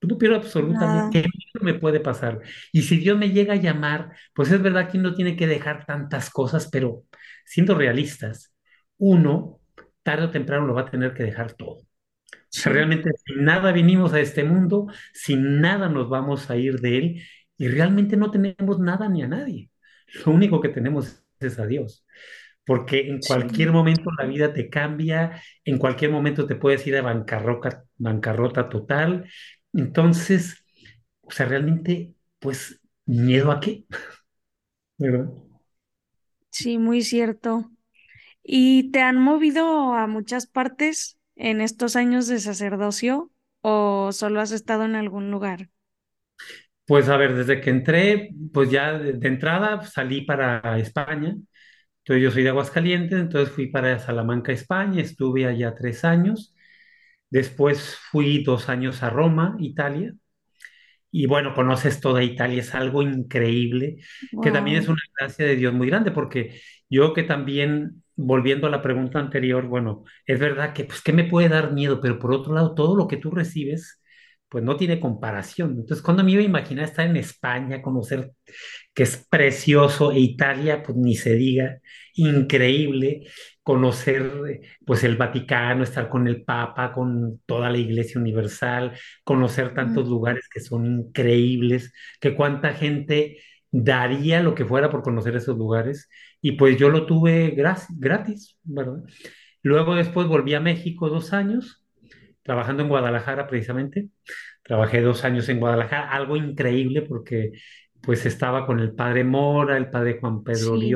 No 0.00 0.18
pierdo 0.18 0.36
absolutamente, 0.36 1.22
¿qué 1.22 1.28
me 1.60 1.74
puede 1.74 2.00
pasar? 2.00 2.40
Y 2.72 2.82
si 2.82 2.96
Dios 2.98 3.16
me 3.16 3.30
llega 3.30 3.52
a 3.54 3.56
llamar, 3.56 4.16
pues 4.34 4.50
es 4.50 4.60
verdad 4.60 4.90
que 4.90 4.98
uno 4.98 5.14
tiene 5.14 5.36
que 5.36 5.46
dejar 5.46 5.86
tantas 5.86 6.28
cosas, 6.30 6.68
pero 6.72 7.04
siendo 7.46 7.74
realistas, 7.76 8.52
uno 8.98 9.60
tarde 10.02 10.24
o 10.26 10.30
temprano 10.32 10.66
lo 10.66 10.74
va 10.74 10.82
a 10.82 10.90
tener 10.90 11.14
que 11.14 11.22
dejar 11.22 11.52
todo. 11.54 11.76
O 11.76 11.86
sea, 12.58 12.72
Sí, 12.72 12.72
realmente 12.72 13.10
sin 13.26 13.44
nada 13.44 13.72
vinimos 13.72 14.12
a 14.14 14.20
este 14.20 14.44
mundo, 14.44 14.88
sin 15.14 15.60
nada 15.60 15.88
nos 15.88 16.08
vamos 16.10 16.50
a 16.50 16.56
ir 16.56 16.80
de 16.80 16.98
él 16.98 17.22
y 17.58 17.68
realmente 17.68 18.16
no 18.16 18.30
tenemos 18.30 18.80
nada 18.80 19.08
ni 19.08 19.22
a 19.22 19.28
nadie. 19.28 19.70
Lo 20.26 20.32
único 20.32 20.60
que 20.60 20.70
tenemos 20.70 21.24
es 21.40 21.58
a 21.60 21.66
Dios, 21.66 22.04
porque 22.66 23.08
en 23.10 23.22
cualquier 23.22 23.72
sí. 23.72 23.72
momento 23.72 24.10
la 24.18 24.26
vida 24.26 24.52
te 24.52 24.70
cambia, 24.70 25.42
en 25.64 25.78
cualquier 25.78 26.10
momento 26.12 26.46
te 26.46 26.56
puedes 26.56 26.86
ir 26.86 26.96
a 26.96 27.02
bancarrota, 27.02 27.84
bancarrota 27.98 28.68
total. 28.68 29.28
Entonces, 29.72 30.64
o 31.22 31.30
sea, 31.30 31.46
realmente, 31.46 32.14
pues, 32.38 32.80
¿miedo 33.06 33.50
a 33.52 33.60
qué? 33.60 33.84
¿Verdad? 34.98 35.30
Sí, 36.50 36.78
muy 36.78 37.02
cierto. 37.02 37.70
¿Y 38.42 38.90
te 38.92 39.00
han 39.02 39.18
movido 39.20 39.94
a 39.94 40.06
muchas 40.08 40.46
partes 40.46 41.18
en 41.36 41.60
estos 41.60 41.96
años 41.96 42.26
de 42.28 42.40
sacerdocio 42.40 43.32
o 43.62 44.12
solo 44.12 44.40
has 44.40 44.52
estado 44.52 44.84
en 44.84 44.96
algún 44.96 45.30
lugar? 45.30 45.70
Pues 46.86 47.08
a 47.08 47.16
ver, 47.16 47.34
desde 47.34 47.60
que 47.60 47.70
entré, 47.70 48.30
pues 48.52 48.70
ya 48.70 48.92
de, 48.98 49.12
de 49.14 49.28
entrada 49.28 49.82
salí 49.84 50.22
para 50.22 50.78
España 50.78 51.36
Entonces 52.04 52.22
yo 52.24 52.30
soy 52.32 52.42
de 52.42 52.48
Aguascalientes, 52.50 53.18
entonces 53.20 53.54
fui 53.54 53.68
para 53.68 53.98
Salamanca, 53.98 54.52
España, 54.52 55.00
estuve 55.02 55.46
allá 55.46 55.74
tres 55.74 56.04
años, 56.04 56.54
después 57.30 57.96
fui 58.10 58.44
dos 58.44 58.68
años 58.70 59.02
a 59.02 59.10
Roma, 59.10 59.56
Italia, 59.60 60.14
y 61.10 61.26
bueno, 61.26 61.54
conoces 61.54 62.00
toda 62.00 62.22
Italia, 62.22 62.60
es 62.62 62.74
algo 62.74 63.02
increíble, 63.02 63.98
que 64.40 64.50
también 64.50 64.78
es 64.78 64.88
una 64.88 65.00
gracia 65.18 65.46
de 65.46 65.56
Dios 65.56 65.74
muy 65.74 65.86
grande, 65.88 66.10
porque 66.10 66.60
yo 66.88 67.12
que 67.14 67.22
también, 67.22 68.02
volviendo 68.16 68.66
a 68.66 68.70
la 68.70 68.82
pregunta 68.82 69.18
anterior, 69.18 69.66
bueno, 69.66 70.04
es 70.26 70.38
verdad 70.40 70.72
que, 70.74 70.84
pues, 70.84 71.02
¿qué 71.02 71.12
me 71.12 71.24
puede 71.24 71.48
dar 71.50 71.72
miedo? 71.72 72.00
Pero 72.00 72.18
por 72.18 72.32
otro 72.32 72.54
lado, 72.54 72.74
todo 72.74 72.96
lo 72.96 73.08
que 73.08 73.18
tú 73.18 73.30
recibes, 73.30 74.01
pues 74.52 74.62
no 74.64 74.76
tiene 74.76 75.00
comparación. 75.00 75.70
Entonces, 75.72 76.02
cuando 76.02 76.22
me 76.22 76.32
iba 76.32 76.42
a 76.42 76.44
imaginar 76.44 76.84
estar 76.84 77.06
en 77.06 77.16
España, 77.16 77.80
conocer 77.80 78.32
que 78.94 79.04
es 79.04 79.26
precioso, 79.30 80.12
e 80.12 80.20
Italia, 80.20 80.82
pues 80.82 80.98
ni 80.98 81.16
se 81.16 81.34
diga, 81.34 81.80
increíble 82.14 83.22
conocer 83.62 84.30
pues 84.84 85.04
el 85.04 85.16
Vaticano, 85.16 85.84
estar 85.84 86.08
con 86.10 86.28
el 86.28 86.44
Papa, 86.44 86.92
con 86.92 87.40
toda 87.46 87.70
la 87.70 87.78
Iglesia 87.78 88.20
Universal, 88.20 88.92
conocer 89.24 89.74
Mm, 89.74 89.74
tantos 89.74 90.08
lugares 90.08 90.48
que 90.52 90.60
son 90.60 90.86
increíbles, 90.86 91.92
que 92.20 92.34
cuánta 92.36 92.74
gente 92.74 93.38
daría 93.70 94.42
lo 94.42 94.54
que 94.54 94.66
fuera 94.66 94.90
por 94.90 95.02
conocer 95.02 95.34
esos 95.36 95.56
lugares, 95.56 96.10
y 96.42 96.52
pues 96.52 96.76
yo 96.78 96.90
lo 96.90 97.06
tuve 97.06 97.52
gratis, 97.52 97.86
gratis, 97.98 98.58
¿verdad? 98.64 99.02
Luego 99.62 99.94
después 99.94 100.26
volví 100.28 100.54
a 100.54 100.60
México 100.60 101.08
dos 101.08 101.32
años, 101.32 101.81
trabajando 102.42 102.82
en 102.82 102.88
Guadalajara 102.88 103.46
precisamente, 103.46 104.08
Trabajé 104.64 105.00
dos 105.00 105.24
años 105.24 105.48
en 105.48 105.58
Guadalajara, 105.60 106.10
algo 106.10 106.36
increíble 106.36 107.02
porque 107.02 107.52
pues 108.00 108.26
estaba 108.26 108.66
con 108.66 108.80
el 108.80 108.94
padre 108.94 109.24
Mora, 109.24 109.76
el 109.76 109.90
padre 109.90 110.18
Juan 110.20 110.42
Pedro 110.44 110.76
Sí. 110.76 110.94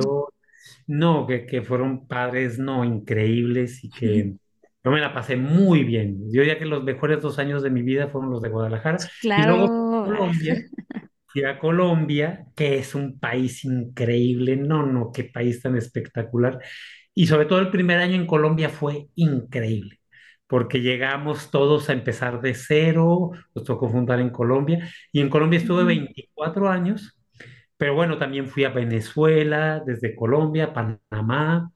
No, 0.86 1.26
que, 1.26 1.46
que 1.46 1.62
fueron 1.62 2.06
padres 2.06 2.58
no 2.58 2.84
increíbles 2.84 3.82
y 3.84 3.90
que 3.90 4.34
yo 4.84 4.90
me 4.90 5.00
la 5.00 5.12
pasé 5.12 5.36
muy 5.36 5.82
bien. 5.84 6.18
Yo 6.32 6.42
diría 6.42 6.58
que 6.58 6.64
los 6.66 6.84
mejores 6.84 7.20
dos 7.20 7.38
años 7.38 7.62
de 7.62 7.70
mi 7.70 7.82
vida 7.82 8.08
fueron 8.08 8.30
los 8.30 8.40
de 8.42 8.48
Guadalajara. 8.50 8.98
Y 9.34 9.42
luego 9.42 9.66
Claro. 9.66 10.04
Colombia, 10.04 10.56
fui 11.26 11.44
a 11.44 11.58
Colombia, 11.58 12.46
que 12.56 12.78
es 12.78 12.94
un 12.94 13.18
país 13.18 13.64
increíble. 13.64 14.56
No, 14.56 14.86
no, 14.86 15.10
qué 15.12 15.24
país 15.24 15.60
tan 15.62 15.76
espectacular. 15.76 16.60
Y 17.14 17.26
sobre 17.26 17.46
todo 17.46 17.60
el 17.60 17.70
primer 17.70 17.98
año 17.98 18.14
en 18.16 18.26
Colombia 18.26 18.68
fue 18.68 19.08
increíble, 19.16 20.00
porque 20.48 20.80
llegamos 20.80 21.50
todos 21.50 21.88
a 21.90 21.92
empezar 21.92 22.40
de 22.40 22.54
cero, 22.54 23.30
nos 23.54 23.64
tocó 23.64 23.88
fundar 23.90 24.20
en 24.20 24.30
Colombia. 24.30 24.88
Y 25.12 25.20
en 25.20 25.30
Colombia 25.30 25.58
estuve 25.58 25.84
Ujú, 25.84 25.84
24 25.84 26.68
años, 26.68 27.18
pero 27.76 27.94
bueno, 27.94 28.18
también 28.18 28.48
fui 28.48 28.64
a 28.64 28.70
Venezuela, 28.70 29.82
desde 29.86 30.14
Colombia, 30.16 30.72
Panamá. 30.74 31.70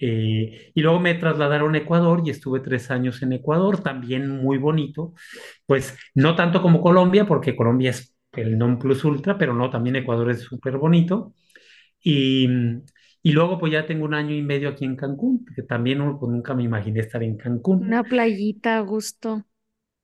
Eh, 0.00 0.72
y 0.74 0.80
luego 0.82 1.00
me 1.00 1.14
trasladaron 1.14 1.74
a 1.74 1.78
Ecuador 1.78 2.22
y 2.24 2.30
estuve 2.30 2.60
tres 2.60 2.90
años 2.90 3.22
en 3.22 3.32
Ecuador, 3.32 3.82
también 3.82 4.28
muy 4.30 4.58
bonito. 4.58 5.14
Pues 5.66 5.96
no 6.14 6.36
tanto 6.36 6.62
como 6.62 6.80
Colombia, 6.82 7.26
porque 7.26 7.56
Colombia 7.56 7.90
es 7.90 8.14
el 8.32 8.58
non 8.58 8.78
plus 8.78 9.04
ultra, 9.04 9.38
pero 9.38 9.54
no, 9.54 9.70
también 9.70 9.96
Ecuador 9.96 10.30
es 10.30 10.42
súper 10.42 10.78
bonito. 10.78 11.34
Y, 12.02 12.48
y 13.28 13.32
luego 13.32 13.58
pues 13.58 13.72
ya 13.72 13.86
tengo 13.86 14.04
un 14.06 14.14
año 14.14 14.34
y 14.34 14.42
medio 14.42 14.68
aquí 14.70 14.84
en 14.84 14.96
Cancún, 14.96 15.44
que 15.54 15.62
también 15.62 15.98
nunca 15.98 16.54
me 16.54 16.62
imaginé 16.64 17.00
estar 17.00 17.22
en 17.22 17.36
Cancún. 17.36 17.86
Una 17.86 18.02
playita 18.04 18.76
a 18.76 18.80
gusto. 18.82 19.44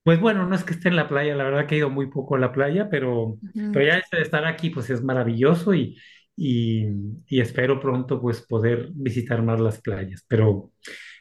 Pues 0.02 0.20
bueno, 0.20 0.46
no 0.46 0.54
es 0.54 0.64
que 0.64 0.74
esté 0.74 0.88
en 0.90 0.96
la 0.96 1.08
playa, 1.08 1.34
la 1.34 1.44
verdad 1.44 1.66
que 1.66 1.76
he 1.76 1.78
ido 1.78 1.88
muy 1.90 2.10
poco 2.10 2.34
a 2.36 2.38
la 2.38 2.52
playa, 2.52 2.88
pero, 2.90 3.38
pero 3.70 3.86
ya 3.86 4.02
de 4.12 4.22
estar 4.22 4.44
aquí 4.44 4.68
pues 4.70 4.90
es 4.90 5.02
maravilloso 5.02 5.72
y, 5.74 5.96
y, 6.36 6.84
y 7.26 7.40
espero 7.40 7.80
pronto 7.80 8.20
pues 8.20 8.42
poder 8.42 8.90
visitar 8.92 9.42
más 9.42 9.60
las 9.60 9.80
playas. 9.80 10.24
Pero 10.28 10.72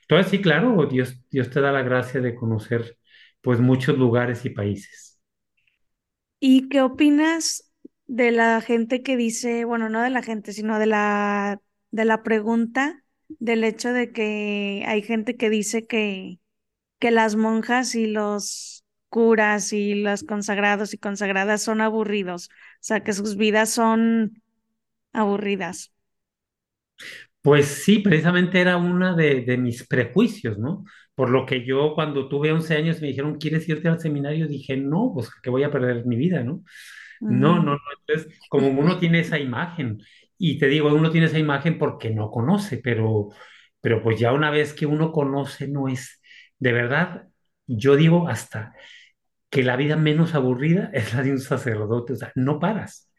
entonces 0.01 0.31
sí, 0.31 0.41
claro, 0.41 0.85
Dios, 0.87 1.15
Dios 1.31 1.49
te 1.49 1.61
da 1.61 1.71
la 1.71 1.81
gracia 1.83 2.19
de 2.21 2.35
conocer 2.35 2.97
pues 3.41 3.59
muchos 3.61 3.97
lugares 3.97 4.43
y 4.45 4.49
países. 4.49 5.19
¿Y 6.39 6.67
qué 6.69 6.81
opinas 6.81 7.71
de 8.07 8.31
la 8.31 8.61
gente 8.61 9.01
que 9.03 9.15
dice, 9.17 9.65
bueno, 9.65 9.89
no 9.89 10.01
de 10.01 10.09
la 10.09 10.21
gente, 10.23 10.53
sino 10.53 10.77
de 10.79 10.87
la 10.87 11.61
de 11.93 12.05
la 12.05 12.23
pregunta 12.23 13.05
del 13.29 13.65
hecho 13.65 13.93
de 13.93 14.13
que 14.13 14.83
hay 14.87 15.03
gente 15.03 15.37
que 15.37 15.51
dice 15.51 15.87
que 15.87 16.39
que 16.99 17.11
las 17.11 17.35
monjas 17.35 17.95
y 17.95 18.07
los 18.07 18.85
curas 19.09 19.73
y 19.73 19.95
los 19.95 20.23
consagrados 20.23 20.93
y 20.93 20.99
consagradas 20.99 21.61
son 21.63 21.81
aburridos, 21.81 22.49
o 22.49 22.51
sea, 22.81 23.03
que 23.03 23.13
sus 23.13 23.37
vidas 23.37 23.69
son 23.71 24.41
aburridas. 25.13 25.93
Pues 27.41 27.67
sí, 27.67 27.99
precisamente 27.99 28.61
era 28.61 28.77
una 28.77 29.15
de, 29.15 29.41
de 29.41 29.57
mis 29.57 29.85
prejuicios, 29.87 30.57
¿no? 30.57 30.85
Por 31.15 31.29
lo 31.29 31.45
que 31.45 31.65
yo 31.65 31.93
cuando 31.93 32.29
tuve 32.29 32.51
11 32.53 32.75
años 32.75 33.01
me 33.01 33.07
dijeron, 33.09 33.37
¿quieres 33.37 33.67
irte 33.67 33.89
al 33.89 33.99
seminario? 33.99 34.47
Dije, 34.47 34.77
no, 34.77 35.11
pues 35.13 35.29
que 35.41 35.49
voy 35.49 35.63
a 35.63 35.71
perder 35.71 36.05
mi 36.05 36.15
vida, 36.15 36.43
¿no? 36.43 36.63
No, 37.27 37.59
no, 37.61 37.75
no. 37.75 37.79
Entonces, 38.07 38.39
como 38.49 38.69
uno 38.69 38.99
tiene 38.99 39.21
esa 39.21 39.39
imagen, 39.39 39.99
y 40.51 40.57
te 40.59 40.67
digo, 40.67 40.93
uno 40.93 41.11
tiene 41.11 41.27
esa 41.27 41.39
imagen 41.39 41.77
porque 41.79 42.09
no 42.11 42.31
conoce, 42.31 42.77
pero, 42.83 43.29
pero 43.81 44.01
pues 44.03 44.19
ya 44.19 44.33
una 44.33 44.51
vez 44.51 44.73
que 44.73 44.85
uno 44.85 45.11
conoce, 45.11 45.67
no 45.67 45.87
es, 45.87 46.21
de 46.59 46.73
verdad, 46.73 47.27
yo 47.67 47.95
digo 47.95 48.27
hasta 48.27 48.73
que 49.49 49.63
la 49.63 49.75
vida 49.77 49.95
menos 49.97 50.33
aburrida 50.35 50.89
es 50.93 51.13
la 51.13 51.23
de 51.23 51.31
un 51.31 51.39
sacerdote, 51.39 52.13
o 52.13 52.15
sea, 52.15 52.31
no 52.35 52.59
paras. 52.59 53.09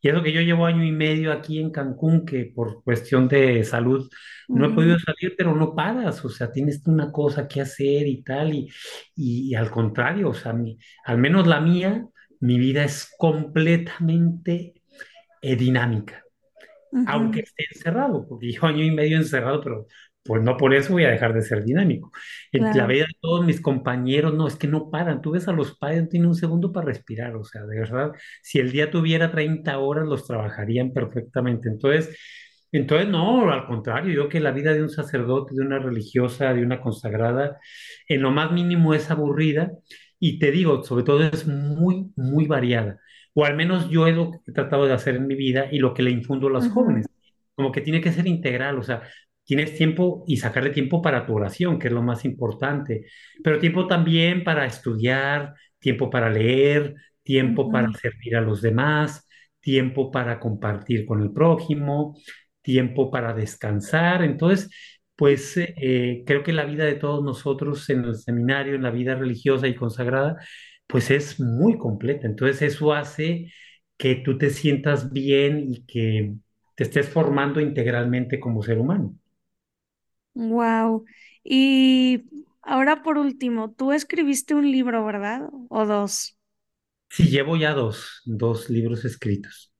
Y 0.00 0.08
es 0.08 0.14
lo 0.14 0.22
que 0.22 0.32
yo 0.32 0.40
llevo 0.42 0.66
año 0.66 0.84
y 0.84 0.92
medio 0.92 1.32
aquí 1.32 1.58
en 1.60 1.70
Cancún, 1.70 2.26
que 2.26 2.52
por 2.54 2.82
cuestión 2.84 3.26
de 3.28 3.64
salud 3.64 4.10
no 4.52 4.66
he 4.66 4.70
ujú, 4.70 4.74
podido 4.74 4.98
salir, 4.98 5.34
pero 5.36 5.54
no 5.56 5.74
paras, 5.74 6.22
o 6.24 6.28
sea, 6.28 6.52
tienes 6.52 6.82
una 6.86 7.10
cosa 7.10 7.48
que 7.48 7.62
hacer 7.62 8.06
y 8.06 8.22
tal, 8.22 8.54
y, 8.54 8.68
y, 9.16 9.50
y 9.50 9.54
al 9.54 9.70
contrario, 9.70 10.28
o 10.30 10.34
sea, 10.34 10.52
mi- 10.52 10.78
al 11.06 11.18
menos 11.18 11.46
la 11.46 11.60
mía, 11.60 12.06
mi 12.40 12.58
vida 12.58 12.84
es 12.84 13.12
completamente 13.18 14.74
eh, 15.42 15.56
dinámica 15.56 16.23
aunque 17.04 17.40
ujú, 17.40 17.42
esté 17.42 17.64
encerrado, 17.74 18.26
porque 18.28 18.46
llevo 18.48 18.66
año 18.66 18.84
y 18.84 18.90
medio 18.90 19.16
encerrado, 19.18 19.60
pero 19.62 19.86
pues 20.22 20.42
no 20.42 20.56
por 20.56 20.74
eso 20.74 20.92
voy 20.94 21.04
a 21.04 21.10
dejar 21.10 21.34
de 21.34 21.42
ser 21.42 21.64
dinámico. 21.64 22.10
En 22.52 22.66
la 22.76 22.86
claro. 22.86 22.88
vida 22.88 23.04
de 23.06 23.14
todos 23.20 23.44
mis 23.44 23.60
compañeros, 23.60 24.32
no, 24.34 24.46
es 24.48 24.56
que 24.56 24.66
no 24.66 24.90
paran. 24.90 25.20
Tú 25.20 25.32
ves 25.32 25.48
a 25.48 25.52
los 25.52 25.76
padres, 25.78 26.02
no 26.02 26.08
tienen 26.08 26.28
un 26.28 26.34
segundo 26.34 26.72
para 26.72 26.86
respirar, 26.86 27.36
o 27.36 27.44
sea, 27.44 27.62
de 27.66 27.78
verdad, 27.80 28.12
si 28.42 28.58
el 28.58 28.72
día 28.72 28.90
tuviera 28.90 29.30
30 29.30 29.78
horas, 29.78 30.06
los 30.06 30.26
trabajarían 30.26 30.92
perfectamente. 30.92 31.68
Entonces, 31.68 32.16
entonces 32.72 33.08
no, 33.08 33.50
al 33.52 33.66
contrario, 33.66 34.10
yo 34.12 34.20
creo 34.22 34.28
que 34.30 34.40
la 34.40 34.50
vida 34.52 34.72
de 34.74 34.82
un 34.82 34.88
sacerdote, 34.90 35.54
de 35.54 35.60
una 35.62 35.78
religiosa, 35.78 36.52
de 36.54 36.62
una 36.62 36.80
consagrada, 36.80 37.58
en 38.08 38.22
lo 38.22 38.30
más 38.32 38.50
mínimo 38.52 38.94
es 38.94 39.10
aburrida 39.10 39.70
y 40.18 40.38
te 40.38 40.50
digo, 40.50 40.82
sobre 40.84 41.04
todo 41.04 41.22
es 41.24 41.46
muy, 41.46 42.12
muy 42.16 42.46
variada 42.46 42.98
o 43.34 43.44
al 43.44 43.56
menos 43.56 43.90
yo 43.90 44.06
es 44.06 44.14
lo 44.16 44.30
que 44.30 44.38
he 44.46 44.52
tratado 44.52 44.86
de 44.86 44.92
hacer 44.94 45.16
en 45.16 45.26
mi 45.26 45.34
vida 45.34 45.66
y 45.70 45.78
lo 45.78 45.94
que 45.94 46.02
le 46.02 46.10
infundo 46.10 46.48
a 46.48 46.50
los 46.50 46.68
jóvenes, 46.68 47.06
como 47.54 47.72
que 47.72 47.80
tiene 47.80 48.00
que 48.00 48.12
ser 48.12 48.26
integral, 48.26 48.78
o 48.78 48.82
sea, 48.82 49.02
tienes 49.44 49.76
tiempo 49.76 50.24
y 50.26 50.38
sacarle 50.38 50.70
tiempo 50.70 51.02
para 51.02 51.26
tu 51.26 51.34
oración, 51.34 51.78
que 51.78 51.88
es 51.88 51.92
lo 51.94 52.02
más 52.02 52.24
importante, 52.24 53.06
pero 53.42 53.58
tiempo 53.58 53.86
también 53.86 54.44
para 54.44 54.66
estudiar, 54.66 55.54
tiempo 55.78 56.10
para 56.10 56.30
leer, 56.30 56.94
tiempo 57.22 57.70
para 57.70 57.92
servir 57.92 58.36
a 58.36 58.40
los 58.40 58.62
demás, 58.62 59.26
tiempo 59.60 60.10
para 60.10 60.38
compartir 60.40 61.06
con 61.06 61.22
el 61.22 61.32
prójimo, 61.32 62.16
tiempo 62.62 63.10
para 63.10 63.34
descansar. 63.34 64.22
Entonces, 64.22 64.70
pues 65.16 65.56
eh, 65.56 65.74
eh, 65.76 66.22
creo 66.26 66.42
que 66.42 66.52
la 66.52 66.64
vida 66.64 66.84
de 66.84 66.94
todos 66.94 67.22
nosotros 67.24 67.88
en 67.90 68.04
el 68.04 68.16
seminario, 68.16 68.74
en 68.74 68.82
la 68.82 68.90
vida 68.90 69.14
religiosa 69.14 69.68
y 69.68 69.74
consagrada, 69.74 70.36
pues 70.86 71.10
es 71.10 71.40
muy 71.40 71.78
completa. 71.78 72.26
Entonces 72.26 72.62
eso 72.62 72.92
hace 72.92 73.52
que 73.96 74.16
tú 74.16 74.38
te 74.38 74.50
sientas 74.50 75.12
bien 75.12 75.72
y 75.72 75.84
que 75.86 76.34
te 76.76 76.84
estés 76.84 77.08
formando 77.08 77.60
integralmente 77.60 78.40
como 78.40 78.62
ser 78.62 78.78
humano. 78.78 79.16
Wow. 80.34 81.04
Y 81.44 82.24
ahora 82.62 83.02
por 83.02 83.18
último, 83.18 83.72
tú 83.72 83.92
escribiste 83.92 84.54
un 84.54 84.70
libro, 84.70 85.04
¿verdad? 85.04 85.48
O 85.68 85.86
dos. 85.86 86.36
Sí, 87.08 87.28
llevo 87.30 87.56
ya 87.56 87.72
dos, 87.72 88.20
dos 88.26 88.68
libros 88.68 89.04
escritos. 89.06 89.72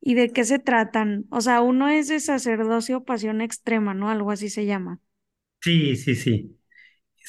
¿Y 0.00 0.14
de 0.14 0.30
qué 0.32 0.44
se 0.44 0.58
tratan? 0.58 1.26
O 1.30 1.40
sea, 1.40 1.60
uno 1.62 1.88
es 1.88 2.08
de 2.08 2.18
sacerdocio 2.20 3.04
pasión 3.04 3.40
extrema, 3.40 3.94
¿no? 3.94 4.10
Algo 4.10 4.30
así 4.32 4.48
se 4.50 4.66
llama. 4.66 5.00
Sí, 5.60 5.96
sí, 5.96 6.14
sí. 6.16 6.57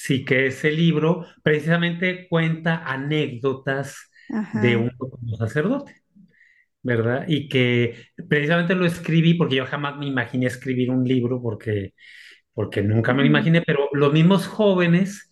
Sí, 0.02 0.24
que 0.26 0.48
ese 0.48 0.72
libro 0.72 1.26
precisamente 1.44 2.28
cuenta 2.30 2.84
anécdotas 2.86 4.12
de 4.52 4.78
Ajá. 4.78 4.78
un 4.78 4.90
como 4.98 5.36
sacerdote, 5.38 6.02
¿verdad? 6.84 7.26
Y 7.28 7.50
que 7.50 7.96
precisamente 8.30 8.76
lo 8.76 8.86
escribí 8.86 9.36
porque 9.36 9.56
yo 9.58 9.66
jamás 9.68 9.98
me 9.98 10.08
imaginé 10.08 10.48
escribir 10.48 10.92
un 10.92 11.06
libro 11.08 11.42
porque 11.42 11.94
porque 12.54 12.82
nunca 12.84 13.14
me 13.14 13.24
lo 13.24 13.28
imaginé, 13.30 13.62
pero 13.64 13.90
los 13.94 14.14
mismos 14.14 14.48
jóvenes 14.48 15.32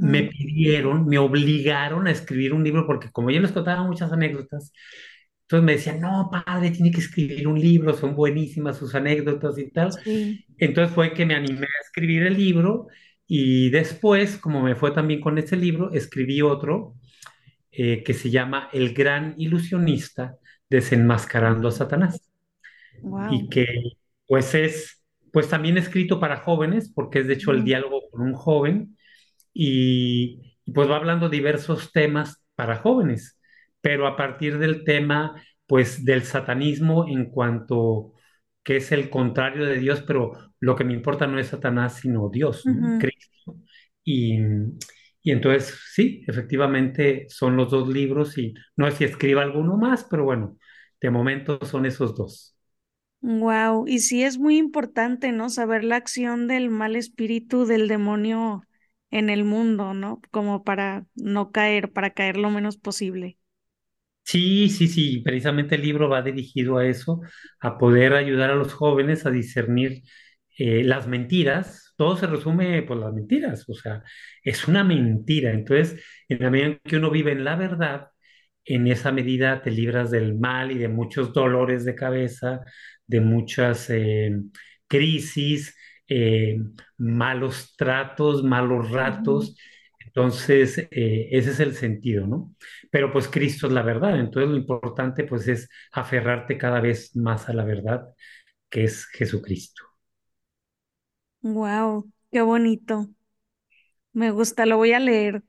me 0.00 0.24
ujú, 0.24 0.24
pidieron, 0.24 1.06
me 1.06 1.18
obligaron 1.18 2.06
a 2.08 2.12
escribir 2.12 2.52
un 2.54 2.64
libro, 2.64 2.86
porque 2.86 3.10
como 3.12 3.30
yo 3.30 3.40
les 3.40 3.52
contaba 3.52 3.84
muchas 3.84 4.12
anécdotas, 4.12 4.72
entonces 5.42 5.64
me 5.66 5.72
decían, 5.72 6.00
no, 6.00 6.28
padre, 6.30 6.70
tiene 6.72 6.90
que 6.90 7.00
escribir 7.00 7.46
un 7.48 7.60
libro, 7.60 7.94
son 7.94 8.16
buenísimas 8.16 8.78
sus 8.78 8.94
anécdotas 8.94 9.58
y 9.58 9.70
tal. 9.70 9.96
Sí. 10.04 10.44
Entonces 10.58 10.94
fue 10.94 11.12
que 11.14 11.26
me 11.26 11.34
animé 11.34 11.66
a 11.66 11.82
escribir 11.84 12.24
el 12.24 12.34
libro 12.36 12.88
y 13.26 13.70
después, 13.70 14.38
como 14.38 14.62
me 14.62 14.76
fue 14.76 14.92
también 14.92 15.20
con 15.20 15.38
ese 15.38 15.56
libro, 15.56 15.92
escribí 15.92 16.42
otro 16.42 16.94
eh, 17.72 18.02
que 18.04 18.14
se 18.14 18.30
llama 18.30 18.68
El 18.72 18.94
gran 18.94 19.34
ilusionista 19.38 20.36
desenmascarando 20.70 21.68
a 21.68 21.72
Satanás. 21.72 22.20
Y 23.30 23.48
que 23.48 23.66
pues 24.26 24.54
es 24.54 25.02
pues 25.32 25.48
también 25.50 25.76
escrito 25.76 26.18
para 26.18 26.38
jóvenes, 26.38 26.90
porque 26.94 27.18
es 27.20 27.26
de 27.26 27.34
hecho 27.34 27.50
el 27.50 27.62
diálogo 27.62 28.08
con 28.10 28.22
un 28.22 28.32
joven 28.32 28.96
y, 29.52 30.40
y, 30.64 30.72
pues 30.72 30.88
va 30.90 30.96
hablando 30.96 31.28
diversos 31.28 31.92
temas 31.92 32.42
para 32.54 32.76
jóvenes, 32.76 33.38
pero 33.82 34.06
a 34.06 34.16
partir 34.16 34.58
del 34.58 34.82
tema 34.84 35.42
pues 35.66 36.04
del 36.04 36.22
satanismo 36.22 37.06
en 37.06 37.26
cuanto 37.26 38.14
que 38.66 38.78
es 38.78 38.90
el 38.90 39.10
contrario 39.10 39.64
de 39.64 39.78
Dios, 39.78 40.02
pero 40.04 40.32
lo 40.58 40.74
que 40.74 40.82
me 40.82 40.92
importa 40.92 41.28
no 41.28 41.38
es 41.38 41.46
Satanás, 41.46 42.00
sino 42.00 42.28
Dios. 42.28 42.64
Cristo. 42.98 43.56
Y, 44.02 44.38
y 45.22 45.30
entonces 45.30 45.78
sí, 45.92 46.24
efectivamente 46.26 47.26
son 47.28 47.56
los 47.56 47.70
dos 47.70 47.88
libros 47.88 48.36
y 48.38 48.54
no 48.76 48.90
sé 48.90 48.96
si 48.96 49.04
escriba 49.04 49.42
alguno 49.42 49.76
más, 49.76 50.04
pero 50.10 50.24
bueno, 50.24 50.58
de 51.00 51.10
momento 51.10 51.60
son 51.64 51.86
esos 51.86 52.16
dos. 52.16 52.56
Wow. 53.20 53.86
Y 53.86 54.00
sí 54.00 54.24
es 54.24 54.36
muy 54.38 54.56
importante, 54.56 55.30
¿no? 55.30 55.48
Saber 55.48 55.84
la 55.84 55.94
acción 55.94 56.48
del 56.48 56.68
mal 56.68 56.96
espíritu 56.96 57.66
del 57.66 57.86
demonio 57.86 58.62
en 59.12 59.30
el 59.30 59.44
mundo, 59.44 59.94
¿no? 59.94 60.20
Como 60.32 60.64
para 60.64 61.06
no 61.14 61.52
caer, 61.52 61.92
para 61.92 62.10
caer 62.10 62.36
lo 62.36 62.50
menos 62.50 62.78
posible. 62.78 63.38
Sí, 64.28 64.68
sí, 64.70 64.88
sí, 64.88 65.20
precisamente 65.24 65.76
el 65.76 65.82
libro 65.82 66.08
va 66.08 66.20
dirigido 66.22 66.78
a 66.78 66.86
eso, 66.86 67.20
a 67.60 67.78
poder 67.78 68.12
ayudar 68.14 68.50
a 68.50 68.56
los 68.56 68.74
jóvenes 68.74 69.24
a 69.24 69.30
discernir 69.30 70.02
eh, 70.58 70.82
las 70.82 71.06
mentiras, 71.06 71.94
todo 71.96 72.16
se 72.16 72.26
resume 72.26 72.82
por 72.82 72.96
las 72.96 73.12
mentiras, 73.14 73.64
o 73.68 73.74
sea, 73.74 74.02
es 74.42 74.66
una 74.66 74.82
mentira. 74.84 75.52
Entonces, 75.52 76.02
en 76.28 76.40
la 76.42 76.50
medida 76.50 76.66
en 76.68 76.80
que 76.84 76.96
uno 76.96 77.10
vive 77.10 77.32
en 77.32 77.44
la 77.44 77.54
verdad, 77.56 78.08
en 78.64 78.88
esa 78.88 79.12
medida 79.12 79.62
te 79.62 79.70
libras 79.70 80.10
del 80.10 80.36
mal 80.36 80.72
y 80.72 80.78
de 80.78 80.88
muchos 80.88 81.32
dolores 81.32 81.84
de 81.84 81.94
cabeza, 81.94 82.62
de 83.06 83.20
muchas 83.20 83.88
eh, 83.90 84.32
crisis, 84.88 85.76
eh, 86.08 86.58
malos 86.98 87.74
tratos, 87.76 88.42
malos 88.42 88.90
ratos. 88.90 89.56
Entonces, 90.16 90.78
eh, 90.78 91.28
ese 91.32 91.50
es 91.50 91.60
el 91.60 91.74
sentido, 91.74 92.26
¿no? 92.26 92.54
Pero 92.90 93.12
pues 93.12 93.28
Cristo 93.28 93.66
es 93.66 93.72
la 93.74 93.82
verdad, 93.82 94.18
entonces 94.18 94.50
lo 94.50 94.56
importante 94.56 95.24
pues 95.24 95.46
es 95.48 95.68
aferrarte 95.92 96.56
cada 96.56 96.80
vez 96.80 97.14
más 97.16 97.48
a 97.50 97.52
la 97.52 97.64
verdad, 97.64 98.08
que 98.70 98.84
es 98.84 99.06
Jesucristo. 99.08 99.84
Wow, 101.42 102.10
qué 102.30 102.42
bonito. 102.42 103.08
Me 104.12 104.30
gusta, 104.32 104.66
lo 104.66 104.78
voy 104.78 104.92
a 104.92 104.98
leer. 105.00 105.42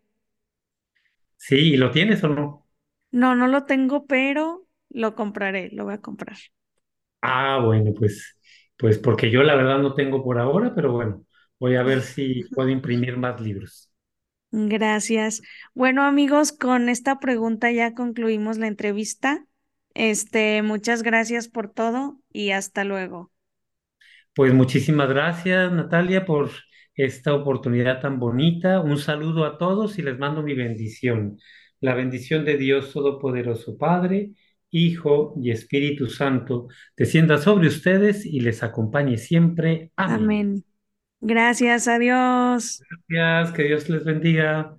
Sí, 1.38 1.56
¿y 1.74 1.78
lo 1.78 1.90
tienes 1.92 2.24
o 2.24 2.28
no? 2.30 2.68
No, 3.12 3.36
no 3.36 3.48
lo 3.48 3.66
tengo, 3.66 4.06
pero 4.08 4.66
lo 4.90 5.14
compraré, 5.16 5.70
lo 5.74 5.84
voy 5.86 5.96
a 5.96 6.02
comprar. 6.02 6.38
Ah, 7.22 7.60
bueno, 7.64 7.94
pues, 7.98 8.40
pues 8.78 8.98
porque 9.00 9.30
yo 9.32 9.44
la 9.44 9.56
verdad 9.56 9.80
no 9.80 9.94
tengo 9.96 10.24
por 10.24 10.40
ahora, 10.40 10.74
pero 10.76 10.92
bueno, 10.94 11.26
voy 11.60 11.76
a 11.76 11.84
ver 11.84 12.02
si 12.02 12.44
puedo 12.54 12.70
imprimir 12.70 13.18
más 13.18 13.42
libros. 13.42 13.92
Gracias. 14.52 15.42
Bueno, 15.74 16.04
amigos, 16.04 16.52
con 16.52 16.90
esta 16.90 17.20
pregunta 17.20 17.72
ya 17.72 17.94
concluimos 17.94 18.58
la 18.58 18.68
entrevista. 18.68 19.46
Este, 19.94 20.62
muchas 20.62 21.04
gracias 21.04 21.48
por 21.48 21.70
todo 21.70 22.20
y 22.32 22.52
hasta 22.52 22.84
luego. 22.84 23.32
Pues 24.34 24.54
muchísimas 24.54 25.10
gracias, 25.10 25.72
Natalia, 25.72 26.26
por 26.26 26.52
esta 26.94 27.34
oportunidad 27.34 28.00
tan 28.02 28.20
bonita. 28.20 28.82
Un 28.82 28.98
saludo 28.98 29.46
a 29.46 29.58
todos 29.58 29.98
y 29.98 30.04
les 30.04 30.18
mando 30.20 30.44
mi 30.44 30.54
bendición. 30.54 31.38
La 31.80 31.96
bendición 31.96 32.46
de 32.46 32.58
Dios 32.58 32.94
Todopoderoso, 32.94 33.78
Padre, 33.78 34.32
Hijo 34.70 35.34
y 35.42 35.52
Espíritu 35.52 36.08
Santo, 36.08 36.68
descienda 36.96 37.38
sobre 37.38 37.68
ustedes 37.68 38.26
y 38.26 38.40
les 38.42 38.64
acompañe 38.64 39.18
siempre. 39.18 39.92
Amén. 39.96 40.24
Amén. 40.24 40.66
Gracias, 41.22 41.88
adiós. 41.88 42.82
Gracias, 43.08 43.56
que 43.56 43.64
Dios 43.64 43.90
les 43.90 44.04
bendiga. 44.04 44.78